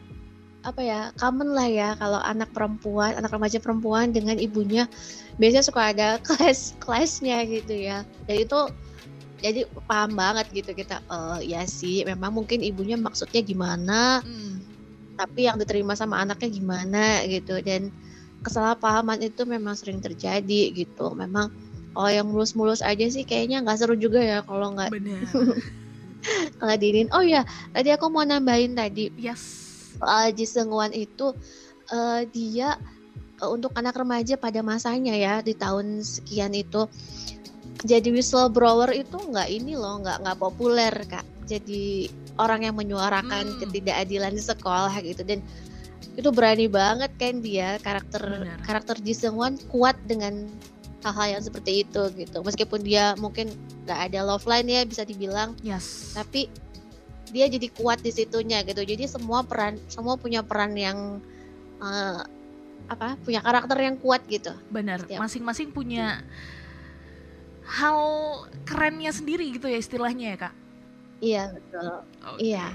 apa 0.64 0.80
ya 0.80 1.00
common 1.20 1.52
lah 1.52 1.68
ya 1.68 1.90
kalau 2.00 2.24
anak 2.24 2.48
perempuan 2.56 3.20
anak 3.20 3.36
remaja 3.36 3.60
perempuan 3.60 4.16
dengan 4.16 4.40
ibunya 4.40 4.88
biasanya 5.36 5.64
suka 5.68 5.82
ada 5.92 6.08
kelas 6.28 6.80
kelasnya 6.80 7.44
gitu 7.48 7.76
ya. 7.76 8.08
Dan 8.26 8.48
itu 8.48 8.60
jadi 9.44 9.68
paham 9.92 10.16
banget 10.16 10.48
gitu 10.56 10.72
kita 10.72 11.04
uh, 11.12 11.44
ya 11.44 11.68
sih 11.68 12.08
memang 12.08 12.32
mungkin 12.32 12.64
ibunya 12.64 12.96
maksudnya 12.96 13.44
gimana 13.44 14.24
hmm. 14.24 14.64
tapi 15.20 15.52
yang 15.52 15.60
diterima 15.60 16.00
sama 16.00 16.24
anaknya 16.24 16.50
gimana 16.50 17.28
gitu. 17.28 17.60
Dan 17.60 17.92
kesalahpahaman 18.48 19.20
itu 19.20 19.44
memang 19.44 19.76
sering 19.76 20.00
terjadi 20.00 20.72
gitu. 20.72 21.12
Memang 21.12 21.52
oh 22.00 22.08
yang 22.08 22.32
mulus-mulus 22.32 22.80
aja 22.80 23.04
sih 23.12 23.28
kayaknya 23.28 23.68
nggak 23.68 23.84
seru 23.84 24.00
juga 24.00 24.24
ya 24.24 24.40
kalau 24.48 24.74
nggak 24.74 24.96
kalau 26.64 26.76
diinin 26.80 27.12
oh 27.12 27.22
ya 27.22 27.44
tadi 27.76 27.92
aku 27.92 28.08
mau 28.08 28.24
nambahin 28.24 28.80
tadi. 28.80 29.12
Yes 29.20 29.63
uh, 30.02 30.30
Ji 30.32 30.46
itu 30.98 31.28
uh, 31.92 32.22
dia 32.32 32.80
uh, 33.42 33.50
untuk 33.52 33.76
anak 33.76 33.98
remaja 34.00 34.40
pada 34.40 34.64
masanya 34.64 35.14
ya 35.14 35.34
di 35.44 35.54
tahun 35.54 36.02
sekian 36.02 36.56
itu. 36.56 36.88
Jadi 37.84 38.16
whistleblower 38.16 38.96
itu 38.96 39.18
nggak 39.18 39.50
ini 39.52 39.76
loh 39.76 40.00
nggak 40.00 40.24
nggak 40.24 40.38
populer 40.40 40.94
kak. 41.10 41.26
Jadi 41.44 42.08
orang 42.40 42.64
yang 42.64 42.76
menyuarakan 42.80 43.46
hmm. 43.54 43.60
ketidakadilan 43.60 44.34
di 44.34 44.44
sekolah 44.44 44.94
gitu. 45.04 45.22
Dan 45.28 45.44
itu 46.14 46.30
berani 46.30 46.70
banget 46.70 47.12
kan 47.18 47.42
dia 47.42 47.82
karakter 47.82 48.22
Benar. 48.22 48.62
karakter 48.64 48.96
Ji 49.02 49.18
kuat 49.68 49.98
dengan 50.06 50.48
hal-hal 51.04 51.40
yang 51.40 51.44
seperti 51.44 51.84
itu 51.84 52.02
gitu. 52.16 52.40
Meskipun 52.40 52.80
dia 52.86 53.12
mungkin 53.20 53.52
nggak 53.84 54.00
ada 54.12 54.20
love 54.24 54.48
line 54.48 54.72
ya 54.72 54.82
bisa 54.88 55.04
dibilang. 55.04 55.60
Yes. 55.60 56.16
Tapi 56.16 56.48
dia 57.34 57.50
jadi 57.50 57.68
kuat 57.74 58.00
di 58.06 58.14
situnya 58.14 58.62
gitu. 58.62 58.86
Jadi 58.86 59.10
semua 59.10 59.42
peran 59.42 59.82
semua 59.90 60.16
punya 60.16 60.46
peran 60.46 60.78
yang 60.78 61.18
uh, 61.82 62.22
apa 62.88 63.18
punya 63.26 63.42
karakter 63.42 63.78
yang 63.82 63.98
kuat 63.98 64.22
gitu. 64.30 64.54
Benar 64.70 65.04
masing-masing 65.10 65.74
punya 65.74 66.22
hal 67.66 68.00
kerennya 68.68 69.12
sendiri 69.12 69.50
gitu 69.56 69.72
ya 69.72 69.80
istilahnya 69.80 70.36
ya 70.36 70.38
kak 70.48 70.54
Iya 71.24 71.56
betul. 71.56 71.88
Okay. 72.20 72.52
Iya. 72.52 72.68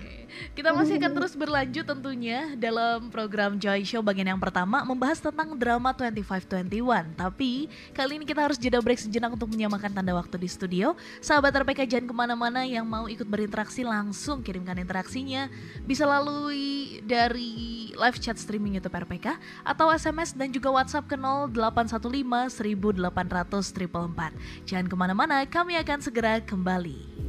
Kita 0.56 0.72
masih 0.72 1.00
akan 1.00 1.12
terus 1.16 1.32
berlanjut 1.36 1.84
tentunya 1.84 2.52
dalam 2.56 3.08
program 3.12 3.56
Joy 3.60 3.84
Show 3.84 4.00
bagian 4.00 4.36
yang 4.36 4.40
pertama 4.40 4.84
membahas 4.84 5.20
tentang 5.20 5.56
drama 5.56 5.92
2521. 5.92 7.16
Tapi 7.16 7.68
kali 7.92 8.12
ini 8.20 8.24
kita 8.24 8.44
harus 8.44 8.56
jeda 8.56 8.80
break 8.80 9.00
sejenak 9.00 9.32
untuk 9.32 9.52
menyamakan 9.52 9.92
tanda 9.92 10.12
waktu 10.16 10.40
di 10.40 10.48
studio. 10.48 10.96
Sahabat 11.20 11.52
RPK 11.60 11.84
jangan 11.88 12.06
ke 12.08 12.14
mana-mana 12.16 12.64
yang 12.64 12.88
mau 12.88 13.04
ikut 13.08 13.28
berinteraksi 13.28 13.84
langsung 13.84 14.40
kirimkan 14.40 14.80
interaksinya. 14.80 15.52
Bisa 15.84 16.08
lalui 16.08 17.00
dari 17.04 17.92
live 17.92 18.18
chat 18.20 18.40
streaming 18.40 18.80
YouTube 18.80 18.96
RPK 18.96 19.36
atau 19.64 19.92
SMS 19.92 20.32
dan 20.32 20.48
juga 20.52 20.72
WhatsApp 20.72 21.08
ke 21.08 21.16
0815 21.20 22.00
1800 22.56 23.68
444. 23.72 24.68
Jangan 24.68 24.86
ke 24.86 24.96
mana-mana, 24.96 25.36
kami 25.48 25.76
akan 25.80 25.98
segera 26.00 26.40
kembali. 26.40 27.27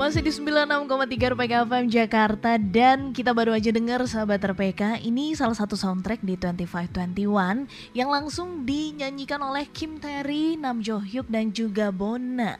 Masih 0.00 0.24
di 0.24 0.32
96,3 0.32 1.36
RPK 1.36 1.52
FM 1.68 1.84
Jakarta 1.92 2.56
dan 2.56 3.12
kita 3.12 3.36
baru 3.36 3.52
aja 3.52 3.68
dengar 3.68 4.00
sahabat 4.08 4.40
RPK 4.40 5.04
ini 5.04 5.36
salah 5.36 5.52
satu 5.52 5.76
soundtrack 5.76 6.24
di 6.24 6.40
2521 6.40 7.68
yang 7.92 8.08
langsung 8.08 8.64
dinyanyikan 8.64 9.44
oleh 9.44 9.68
Kim 9.68 10.00
Tae 10.00 10.56
Nam 10.56 10.80
Jo 10.80 11.04
Hyuk 11.04 11.28
dan 11.28 11.52
juga 11.52 11.92
Bona. 11.92 12.56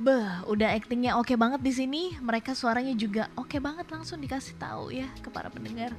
Beh, 0.00 0.48
udah 0.48 0.72
aktingnya 0.72 1.20
oke 1.20 1.28
okay 1.28 1.36
banget 1.36 1.60
di 1.60 1.68
sini. 1.76 2.16
Mereka 2.16 2.56
suaranya 2.56 2.96
juga 2.96 3.28
oke 3.36 3.52
okay 3.52 3.60
banget 3.60 3.84
langsung 3.92 4.24
dikasih 4.24 4.56
tahu 4.56 4.88
ya 4.88 5.12
ke 5.20 5.28
para 5.28 5.52
pendengar. 5.52 5.92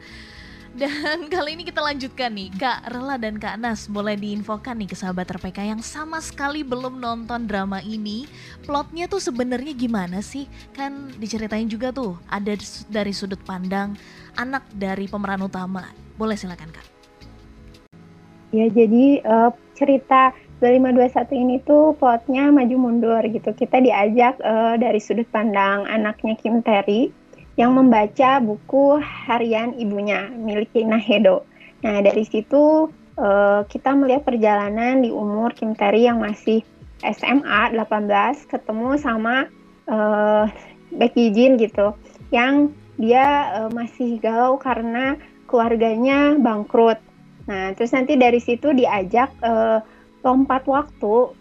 Dan 0.75 1.27
kali 1.33 1.55
ini 1.55 1.63
kita 1.63 1.79
lanjutkan 1.79 2.35
nih, 2.35 2.51
Kak 2.59 2.91
Rela 2.91 3.15
dan 3.15 3.39
Kak 3.39 3.55
Nas 3.55 3.87
boleh 3.87 4.19
diinfokan 4.19 4.75
nih 4.75 4.91
ke 4.91 4.95
sahabat 4.99 5.31
RPK 5.31 5.71
yang 5.71 5.79
sama 5.79 6.19
sekali 6.19 6.67
belum 6.67 6.99
nonton 6.99 7.47
drama 7.47 7.79
ini. 7.79 8.27
Plotnya 8.67 9.07
tuh 9.07 9.23
sebenarnya 9.23 9.71
gimana 9.71 10.19
sih? 10.19 10.51
Kan 10.75 11.15
diceritain 11.15 11.71
juga 11.71 11.95
tuh, 11.95 12.19
ada 12.27 12.51
dari 12.91 13.15
sudut 13.15 13.39
pandang 13.47 13.95
anak 14.35 14.67
dari 14.75 15.07
pemeran 15.07 15.47
utama. 15.47 15.87
Boleh 16.19 16.35
silakan 16.35 16.67
Kak. 16.75 16.87
Ya, 18.51 18.67
jadi 18.67 19.23
uh, 19.23 19.55
cerita 19.79 20.35
2521 20.59 21.39
ini 21.39 21.55
tuh 21.63 21.95
plotnya 21.95 22.51
maju 22.51 22.75
mundur 22.75 23.23
gitu. 23.23 23.55
Kita 23.55 23.79
diajak 23.79 24.43
uh, 24.43 24.75
dari 24.75 24.99
sudut 24.99 25.27
pandang 25.31 25.87
anaknya 25.87 26.35
Kim 26.35 26.59
Terry 26.59 27.15
yang 27.55 27.75
membaca 27.75 28.43
buku 28.43 28.99
harian 28.99 29.75
ibunya 29.79 30.27
milik 30.35 30.75
Nahedo. 30.75 31.47
Nah 31.83 32.03
dari 32.03 32.27
situ 32.27 32.91
uh, 33.15 33.61
kita 33.67 33.95
melihat 33.95 34.27
perjalanan 34.27 35.03
di 35.03 35.11
umur 35.11 35.55
Kim 35.55 35.71
Terry 35.75 36.07
yang 36.07 36.19
masih 36.19 36.63
SMA 37.03 37.75
18 37.75 38.51
ketemu 38.51 38.99
sama 38.99 39.47
uh, 39.87 40.47
Becky 40.95 41.31
Jin 41.31 41.55
gitu 41.55 41.95
yang 42.31 42.75
dia 42.99 43.51
uh, 43.63 43.71
masih 43.71 44.19
galau 44.19 44.59
karena 44.59 45.19
keluarganya 45.47 46.35
bangkrut. 46.39 46.99
Nah 47.47 47.71
terus 47.75 47.95
nanti 47.95 48.19
dari 48.19 48.39
situ 48.43 48.75
diajak 48.75 49.31
uh, 49.43 49.79
lompat 50.25 50.67
waktu 50.67 51.31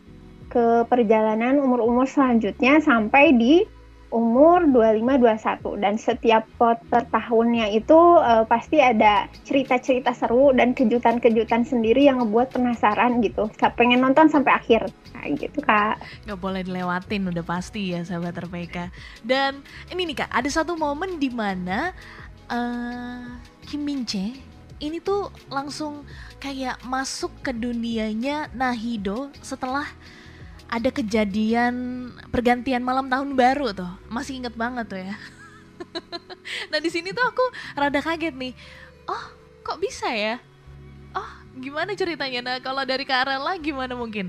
ke 0.53 0.87
perjalanan 0.87 1.59
umur-umur 1.59 2.07
selanjutnya 2.07 2.79
sampai 2.79 3.35
di 3.35 3.67
umur 4.15 4.63
25-21 4.71 5.83
dan 5.83 5.99
setiap 5.99 6.47
per 6.57 6.79
tahunnya 7.11 7.75
itu 7.75 7.99
uh, 7.99 8.47
pasti 8.47 8.79
ada 8.79 9.27
cerita-cerita 9.43 10.15
seru 10.15 10.55
dan 10.55 10.71
kejutan-kejutan 10.71 11.67
sendiri 11.67 12.07
yang 12.07 12.23
ngebuat 12.23 12.55
penasaran 12.55 13.19
gitu. 13.27 13.51
Pengen 13.75 14.07
nonton 14.07 14.31
sampai 14.31 14.55
akhir. 14.55 14.87
Nah, 15.19 15.27
gitu 15.35 15.59
kak. 15.67 15.99
Gak 16.31 16.39
boleh 16.39 16.63
dilewatin 16.63 17.27
udah 17.27 17.43
pasti 17.43 17.91
ya 17.91 18.07
sahabat 18.07 18.39
RPK. 18.39 18.95
Dan 19.27 19.67
ini 19.91 20.15
nih 20.15 20.23
kak, 20.23 20.31
ada 20.31 20.47
satu 20.47 20.79
momen 20.79 21.19
di 21.19 21.35
mana 21.35 21.91
uh, 22.55 23.27
Kim 23.67 23.83
Min 23.83 24.07
Jae 24.07 24.55
ini 24.79 24.99
tuh 25.03 25.31
langsung 25.49 26.07
kayak 26.39 26.83
masuk 26.87 27.31
ke 27.41 27.51
dunianya 27.57 28.53
Nahido 28.53 29.33
setelah 29.41 29.87
ada 30.75 30.91
kejadian 30.91 31.75
pergantian 32.35 32.83
malam 32.83 33.07
tahun 33.07 33.39
baru 33.39 33.71
tuh. 33.71 33.87
Masih 34.11 34.43
inget 34.43 34.59
banget 34.59 34.91
tuh 34.91 34.99
ya. 34.99 35.15
Nah 36.69 36.77
di 36.77 36.93
sini 36.93 37.09
tuh 37.17 37.25
aku 37.25 37.41
rada 37.73 38.05
kaget 38.05 38.37
nih. 38.37 38.53
Oh 39.09 39.25
kok 39.65 39.81
bisa 39.81 40.13
ya? 40.13 40.37
Oh 41.17 41.31
gimana 41.57 41.97
ceritanya? 41.97 42.45
Nah 42.45 42.57
kalau 42.61 42.85
dari 42.85 43.09
Kak 43.09 43.25
Arela 43.25 43.57
gimana 43.57 43.97
mungkin? 43.97 44.29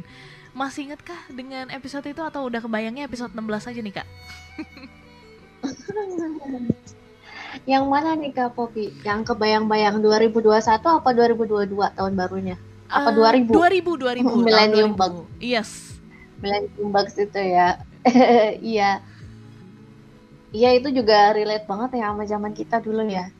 Masih 0.56 0.88
inget 0.88 1.04
kah 1.04 1.20
dengan 1.28 1.68
episode 1.76 2.08
itu 2.08 2.24
atau 2.24 2.48
udah 2.48 2.64
kebayangnya 2.64 3.12
episode 3.12 3.36
16 3.36 3.68
aja 3.68 3.80
nih 3.84 3.96
kak? 4.00 4.08
Yang 7.72 7.84
mana 7.84 8.16
nih 8.16 8.32
kak 8.32 8.56
Popi 8.56 8.96
yang 9.04 9.28
kebayang-bayang 9.28 10.00
2021 10.00 10.56
apa 10.80 11.10
2022 11.12 12.00
tahun 12.00 12.14
barunya? 12.16 12.56
Apa 12.88 13.12
uh, 13.12 13.36
2000 13.36 13.52
2000 13.52 14.24
2000 14.24 14.40
Millennium 14.40 14.96
Bug. 14.96 15.28
Yes 15.44 15.95
Millennium 16.42 16.90
Bugs 16.92 17.16
itu 17.20 17.40
ya. 17.40 17.80
Iya. 18.62 19.02
Iya 20.56 20.70
itu 20.78 20.88
juga 20.94 21.36
relate 21.36 21.68
banget 21.68 22.00
ya 22.00 22.14
sama 22.14 22.24
zaman 22.24 22.54
kita 22.54 22.80
dulu 22.80 23.04
ya. 23.10 23.34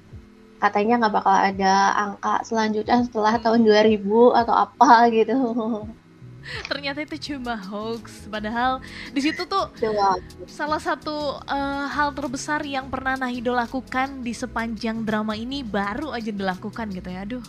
Katanya 0.60 1.06
nggak 1.06 1.14
bakal 1.14 1.36
ada 1.36 1.74
angka 1.94 2.42
selanjutnya 2.44 3.06
setelah 3.06 3.38
tahun 3.40 3.62
2000 3.64 4.02
atau 4.42 4.56
apa 4.56 4.92
gitu. 5.14 5.38
Ternyata 6.70 7.06
itu 7.06 7.34
cuma 7.34 7.58
hoax. 7.58 8.26
Padahal 8.30 8.82
di 9.14 9.22
situ 9.22 9.46
tuh 9.50 9.70
Cuma. 9.78 10.18
salah 10.46 10.82
satu 10.82 11.42
uh, 11.46 11.86
hal 11.90 12.14
terbesar 12.14 12.62
yang 12.66 12.90
pernah 12.90 13.18
Nahido 13.18 13.54
lakukan 13.54 14.22
di 14.22 14.34
sepanjang 14.34 15.06
drama 15.06 15.34
ini 15.34 15.62
baru 15.66 16.14
aja 16.14 16.30
dilakukan 16.30 16.90
gitu 16.94 17.10
ya. 17.10 17.26
Aduh 17.26 17.46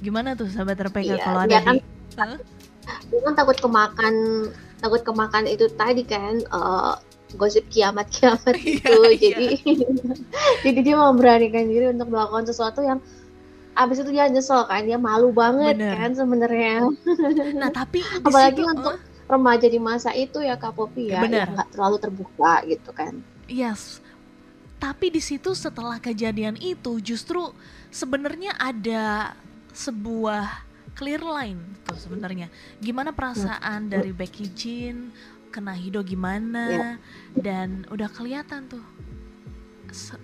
gimana 0.00 0.36
tuh 0.36 0.48
sahabat 0.52 0.76
RPK 0.76 1.16
iya, 1.16 1.24
kalau 1.24 1.40
ada 1.44 1.58
kan, 1.64 1.76
di 1.76 1.80
huh? 2.20 2.38
kan 3.24 3.34
takut 3.34 3.56
kemakan 3.56 4.14
takut 4.80 5.02
kemakan 5.02 5.48
itu 5.48 5.66
tadi 5.72 6.04
kan 6.04 6.40
uh, 6.52 7.00
gosip 7.34 7.66
kiamat 7.68 8.06
kiamat 8.08 8.56
itu. 8.64 8.86
Iya, 8.86 9.16
jadi 9.18 9.46
jadi 10.64 10.78
dia 10.82 10.96
memberanikan 10.96 11.66
diri 11.66 11.90
untuk 11.90 12.12
melakukan 12.12 12.46
sesuatu 12.46 12.84
yang 12.84 13.02
abis 13.76 14.00
itu 14.00 14.10
dia 14.14 14.24
nyesel 14.32 14.64
kan 14.64 14.88
dia 14.88 14.96
malu 14.96 15.30
banget 15.34 15.76
Bener. 15.76 15.94
kan 16.00 16.10
sebenarnya. 16.16 16.88
Nah 17.60 17.70
tapi 17.78 18.00
apalagi 18.00 18.64
situ, 18.64 18.72
untuk 18.72 18.96
uh, 18.96 19.28
remaja 19.28 19.66
di 19.68 19.80
masa 19.80 20.10
itu 20.16 20.40
ya 20.40 20.56
kak 20.56 20.72
Popi 20.72 21.12
ya 21.12 21.20
nggak 21.22 21.76
terlalu 21.76 21.96
terbuka 22.00 22.64
gitu 22.64 22.90
kan. 22.96 23.20
Yes. 23.46 24.00
Tapi 24.76 25.08
di 25.08 25.24
situ 25.24 25.56
setelah 25.56 25.96
kejadian 25.96 26.60
itu 26.60 27.00
justru 27.00 27.52
sebenarnya 27.88 28.52
ada 28.60 29.32
sebuah 29.72 30.65
clear 30.96 31.20
line 31.20 31.60
tuh 31.84 31.94
sebenarnya. 31.94 32.48
Gimana 32.80 33.12
perasaan 33.12 33.92
dari 33.92 34.10
Becky 34.16 34.50
Jean, 34.56 35.12
kena 35.52 35.76
Hido 35.76 36.00
gimana 36.02 36.64
yeah. 36.66 36.96
dan 37.36 37.84
udah 37.92 38.08
kelihatan 38.10 38.66
tuh. 38.66 38.82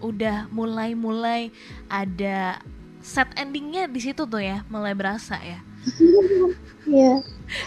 Udah 0.03 0.51
mulai-mulai 0.51 1.53
ada 1.87 2.59
set 3.05 3.31
endingnya 3.39 3.87
di 3.87 4.01
situ 4.01 4.27
tuh 4.27 4.43
ya, 4.43 4.65
mulai 4.73 4.97
berasa 4.97 5.39
ya. 5.39 5.61
Iya. 6.83 7.23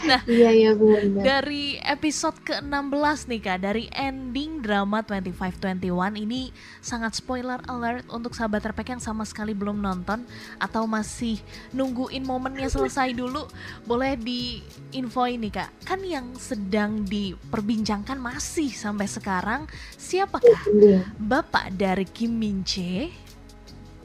Nah, 0.10 0.22
iya 0.28 0.72
benar. 0.74 1.24
Dari 1.24 1.78
episode 1.78 2.36
ke-16 2.42 3.30
nih 3.30 3.42
Kak, 3.42 3.60
dari 3.62 3.86
ending 3.94 4.60
drama 4.60 5.06
2521 5.06 6.26
ini 6.26 6.50
sangat 6.82 7.16
spoiler 7.22 7.62
alert 7.70 8.04
untuk 8.10 8.34
sahabat 8.34 8.66
terpek 8.66 8.98
yang 8.98 9.00
sama 9.04 9.24
sekali 9.24 9.54
belum 9.54 9.78
nonton 9.78 10.26
atau 10.58 10.90
masih 10.90 11.38
nungguin 11.72 12.26
momennya 12.26 12.68
selesai 12.68 13.14
dulu, 13.14 13.46
boleh 13.86 14.18
di 14.18 14.60
info 14.92 15.30
ini 15.30 15.54
Kak. 15.54 15.86
Kan 15.86 16.02
yang 16.04 16.34
sedang 16.36 17.06
diperbincangkan 17.06 18.18
masih 18.18 18.74
sampai 18.74 19.06
sekarang 19.06 19.70
siapakah 19.96 20.60
iya. 20.76 21.08
Bapak 21.16 21.72
dari 21.78 22.10
Kim 22.10 22.36
Min 22.36 22.66
Jae? 22.66 23.14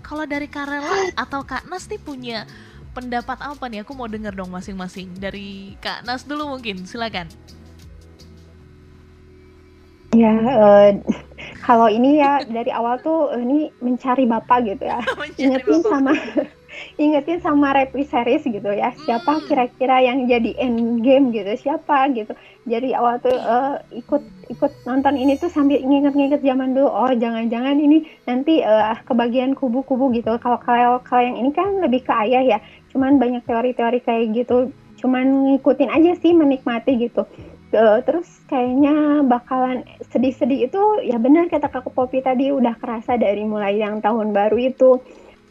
Kalau 0.05 0.27
dari 0.27 0.46
Karela 0.51 1.14
atau 1.14 1.40
Kak 1.42 1.70
Nas 1.70 1.87
nih 1.87 2.03
punya 2.03 2.44
pendapat 2.92 3.38
apa 3.40 3.64
nih? 3.70 3.83
Aku 3.87 3.94
mau 3.94 4.11
denger 4.11 4.35
dong 4.35 4.50
masing-masing. 4.50 5.14
Dari 5.16 5.79
Kak 5.79 6.07
Nas 6.07 6.26
dulu 6.26 6.57
mungkin, 6.57 6.85
silakan. 6.85 7.31
Ya, 10.11 10.35
uh, 10.35 10.90
kalau 11.66 11.87
ini 11.87 12.18
ya 12.18 12.42
dari 12.42 12.74
awal 12.74 12.98
tuh 12.98 13.31
ini 13.38 13.70
mencari 13.79 14.26
bapak 14.26 14.66
gitu 14.66 14.85
ya. 14.85 14.98
ingetin 15.42 15.81
bapak. 15.81 15.90
sama 15.90 16.12
ingetin 16.98 17.40
sama 17.40 17.72
reply 17.72 18.04
series 18.04 18.44
gitu 18.44 18.70
ya. 18.70 18.92
Siapa 19.04 19.40
hmm. 19.40 19.44
kira-kira 19.48 20.02
yang 20.04 20.26
jadi 20.26 20.56
end 20.60 21.04
game 21.06 21.32
gitu? 21.32 21.68
Siapa 21.68 22.12
gitu. 22.12 22.32
Jadi 22.68 22.92
awal 22.92 23.18
tuh 23.24 23.34
uh, 23.34 23.80
ikut 23.92 24.22
ikut 24.50 24.72
nonton 24.84 25.16
ini 25.16 25.38
tuh 25.40 25.48
sambil 25.48 25.80
nginget-nginget 25.80 26.44
zaman 26.44 26.76
dulu. 26.76 26.90
Oh, 26.90 27.12
jangan-jangan 27.12 27.76
ini 27.80 28.04
nanti 28.28 28.60
uh, 28.60 28.94
kebagian 29.06 29.56
kubu-kubu 29.56 30.12
gitu. 30.12 30.36
Kalau 30.38 30.58
kalau 30.60 31.00
kalau 31.02 31.22
yang 31.24 31.36
ini 31.40 31.50
kan 31.54 31.80
lebih 31.80 32.04
ke 32.04 32.12
ayah 32.12 32.42
ya 32.56 32.58
cuman 32.90 33.22
banyak 33.22 33.42
teori-teori 33.46 34.02
kayak 34.02 34.24
gitu 34.34 34.74
cuman 35.00 35.48
ngikutin 35.48 35.90
aja 35.90 36.12
sih 36.20 36.34
menikmati 36.36 36.98
gitu 37.00 37.24
uh, 37.72 37.98
terus 38.04 38.28
kayaknya 38.50 39.24
bakalan 39.24 39.86
sedih-sedih 40.12 40.68
itu 40.68 40.82
ya 41.06 41.16
benar 41.16 41.48
kata 41.48 41.70
kakak 41.70 41.94
Popi 41.94 42.20
tadi 42.20 42.52
udah 42.52 42.76
kerasa 42.76 43.16
dari 43.16 43.46
mulai 43.46 43.80
yang 43.80 44.02
tahun 44.04 44.34
baru 44.34 44.58
itu 44.60 45.00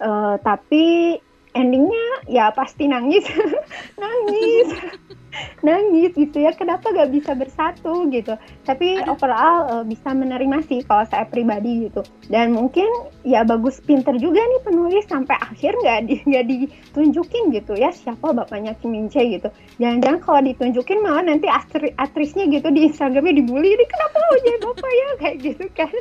uh, 0.01 0.35
tapi 0.41 1.17
endingnya 1.57 2.07
ya 2.29 2.53
pasti 2.53 2.85
nangis. 2.85 3.25
Nangis. 4.01 4.69
Nangis 5.65 6.12
gitu 6.17 6.41
ya. 6.41 6.53
Kenapa 6.53 6.89
gak 6.93 7.09
bisa 7.13 7.33
bersatu 7.33 8.09
gitu? 8.09 8.38
Tapi 8.65 9.01
Aduh. 9.01 9.13
overall 9.13 9.57
uh, 9.69 9.83
bisa 9.85 10.13
menerima 10.13 10.65
sih 10.65 10.81
kalau 10.85 11.05
saya 11.09 11.25
pribadi 11.25 11.89
gitu. 11.89 12.01
Dan 12.29 12.53
mungkin 12.53 12.88
ya 13.25 13.45
bagus 13.45 13.81
pinter 13.81 14.17
juga 14.17 14.41
nih 14.41 14.62
penulis 14.65 15.05
sampai 15.09 15.38
akhir 15.38 15.73
nggak 15.73 15.99
di, 16.09 16.15
gak 16.25 16.45
ditunjukin 16.49 17.53
gitu 17.53 17.73
ya 17.77 17.93
siapa 17.93 18.33
bapaknya 18.33 18.77
Kim 18.81 18.93
Min 18.93 19.09
Jae 19.09 19.38
gitu. 19.38 19.49
Jangan-jangan 19.81 20.19
kalau 20.21 20.41
ditunjukin 20.45 20.99
malah 21.01 21.25
nanti 21.25 21.49
aktrisnya 21.97 22.45
gitu 22.49 22.69
di 22.73 22.89
Instagramnya 22.89 23.41
dibully. 23.41 23.73
Ini 23.73 23.85
kenapa 23.85 24.17
lo 24.17 24.35
jadi 24.41 24.57
bapak 24.62 24.91
ya? 24.91 25.07
Kayak 25.19 25.35
gitu 25.41 25.65
kan 25.73 25.93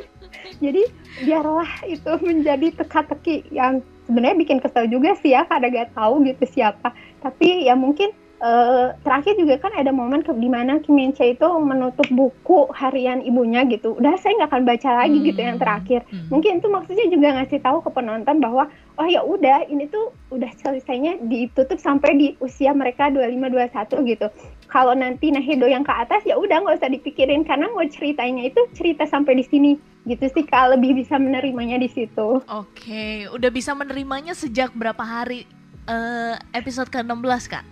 jadi 0.57 0.83
biarlah 1.21 1.71
itu 1.85 2.11
menjadi 2.25 2.73
teka-teki 2.81 3.53
yang 3.53 3.85
sebenarnya 4.09 4.41
bikin 4.41 4.57
kesel 4.57 4.89
juga 4.89 5.13
sih 5.21 5.37
ya 5.37 5.45
karena 5.45 5.69
gak 5.69 5.93
tahu 5.93 6.25
gitu 6.25 6.43
siapa. 6.49 6.89
Tapi 7.21 7.69
ya 7.69 7.77
mungkin 7.77 8.09
uh, 8.39 8.95
terakhir 9.03 9.35
juga 9.39 9.59
kan 9.59 9.71
ada 9.75 9.91
momen 9.91 10.23
ke 10.23 10.31
di 10.35 10.49
mana 10.49 10.79
Kim 10.83 10.95
Min 10.95 11.11
Chae 11.15 11.35
itu 11.35 11.47
menutup 11.59 12.07
buku 12.11 12.71
harian 12.75 13.23
ibunya 13.23 13.63
gitu 13.67 13.95
udah 13.99 14.15
saya 14.19 14.35
nggak 14.39 14.49
akan 14.51 14.63
baca 14.65 14.89
lagi 15.05 15.17
hmm. 15.19 15.27
gitu 15.31 15.39
yang 15.43 15.57
terakhir 15.59 16.01
hmm. 16.09 16.27
mungkin 16.31 16.59
itu 16.59 16.67
maksudnya 16.67 17.07
juga 17.11 17.27
ngasih 17.39 17.59
tahu 17.61 17.77
ke 17.83 17.89
penonton 17.93 18.37
bahwa 18.39 18.63
oh 18.99 19.07
ya 19.07 19.21
udah 19.23 19.67
ini 19.67 19.87
tuh 19.87 20.11
udah 20.31 20.51
selesainya 20.59 21.19
ditutup 21.27 21.79
sampai 21.79 22.15
di 22.15 22.27
usia 22.43 22.75
mereka 22.75 23.11
25 23.11 23.71
21 23.71 24.11
gitu 24.15 24.27
kalau 24.69 24.93
nanti 24.93 25.33
Nahedo 25.33 25.65
yang 25.65 25.81
ke 25.81 25.91
atas 25.91 26.21
ya 26.23 26.37
udah 26.37 26.61
nggak 26.61 26.77
usah 26.79 26.91
dipikirin 26.93 27.41
karena 27.43 27.67
mau 27.73 27.83
ceritanya 27.89 28.45
itu 28.45 28.61
cerita 28.77 29.03
sampai 29.09 29.41
di 29.41 29.45
sini 29.47 29.71
gitu 30.07 30.25
sih 30.31 30.45
kak 30.45 30.77
lebih 30.77 30.95
bisa 31.03 31.19
menerimanya 31.19 31.77
di 31.77 31.89
situ. 31.91 32.41
Oke, 32.47 33.29
udah 33.29 33.49
bisa 33.51 33.75
menerimanya 33.75 34.33
sejak 34.33 34.71
berapa 34.73 35.01
hari 35.01 35.43
uh, 35.85 36.37
episode 36.55 36.87
ke-16 36.89 37.43
kak? 37.49 37.65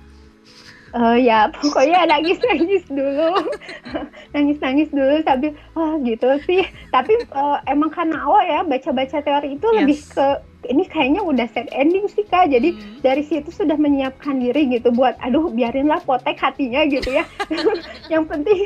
Uh, 0.95 1.19
ya 1.19 1.51
pokoknya 1.51 2.07
nangis 2.07 2.39
nangis 2.39 2.83
dulu. 2.87 3.31
Nangis 4.35 4.57
nangis 4.63 4.89
dulu 4.91 5.19
sambil 5.27 5.51
wah 5.75 5.99
gitu 6.03 6.29
sih. 6.47 6.63
Tapi 6.95 7.27
uh, 7.35 7.59
emang 7.67 7.91
karena 7.91 8.23
awal 8.23 8.43
ya 8.47 8.59
baca 8.63 8.89
baca 8.95 9.17
teori 9.19 9.59
itu 9.59 9.67
yes. 9.67 9.77
lebih 9.83 9.99
ke 10.15 10.27
ini 10.67 10.83
kayaknya 10.89 11.21
udah 11.23 11.47
set 11.51 11.67
ending 11.75 12.07
sih 12.07 12.23
kak. 12.27 12.51
Jadi 12.51 12.75
hmm. 12.75 13.03
dari 13.03 13.23
situ 13.23 13.51
sudah 13.51 13.75
menyiapkan 13.75 14.39
diri 14.39 14.67
gitu 14.71 14.91
buat 14.95 15.19
aduh 15.19 15.51
biarinlah 15.51 15.99
potek 16.07 16.39
hatinya 16.39 16.87
gitu 16.87 17.11
ya. 17.11 17.27
Yang 18.13 18.23
penting 18.31 18.59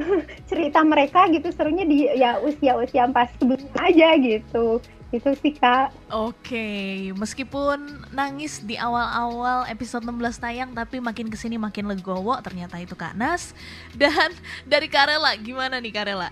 cerita 0.50 0.80
mereka 0.86 1.26
gitu 1.34 1.50
serunya 1.50 1.82
di 1.82 2.06
ya 2.14 2.38
usia 2.42 2.78
usia 2.78 3.10
pas 3.10 3.30
sebelum 3.38 3.66
aja 3.82 4.14
gitu 4.18 4.78
itu 5.14 5.30
sih 5.38 5.54
kak 5.54 5.94
oke 6.10 6.68
meskipun 7.14 7.78
nangis 8.10 8.58
di 8.60 8.74
awal-awal 8.74 9.62
episode 9.70 10.02
16 10.02 10.42
tayang 10.42 10.70
tapi 10.74 10.98
makin 10.98 11.30
ke 11.30 11.38
sini 11.38 11.54
makin 11.56 11.86
legowo 11.86 12.34
ternyata 12.42 12.76
itu 12.82 12.98
kak 12.98 13.14
Nas 13.14 13.54
dan 13.94 14.34
dari 14.66 14.90
Karela 14.90 15.34
gimana 15.38 15.78
nih 15.78 15.94
Karela 15.94 16.30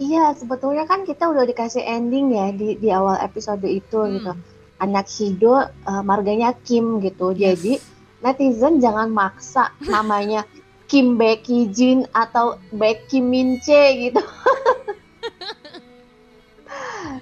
Iya, 0.00 0.32
sebetulnya 0.32 0.88
kan 0.88 1.04
kita 1.04 1.28
udah 1.28 1.44
dikasih 1.44 1.84
ending 1.84 2.32
ya 2.32 2.48
di 2.56 2.72
di 2.80 2.88
awal 2.88 3.20
episode 3.20 3.60
itu 3.68 4.00
Hmm. 4.00 4.12
gitu. 4.16 4.32
Anak 4.80 5.12
Hido 5.12 5.60
uh, 5.60 6.00
marganya 6.00 6.56
Kim 6.64 7.04
gitu. 7.04 7.36
Jadi 7.36 7.76
netizen 8.24 8.80
jangan 8.80 9.12
maksa 9.12 9.68
namanya 9.84 10.48
Kim 10.88 11.20
Becky 11.20 11.68
Jin 11.68 12.08
atau 12.16 12.56
Becky 12.72 13.20
Minche 13.20 14.08
gitu. 14.08 14.24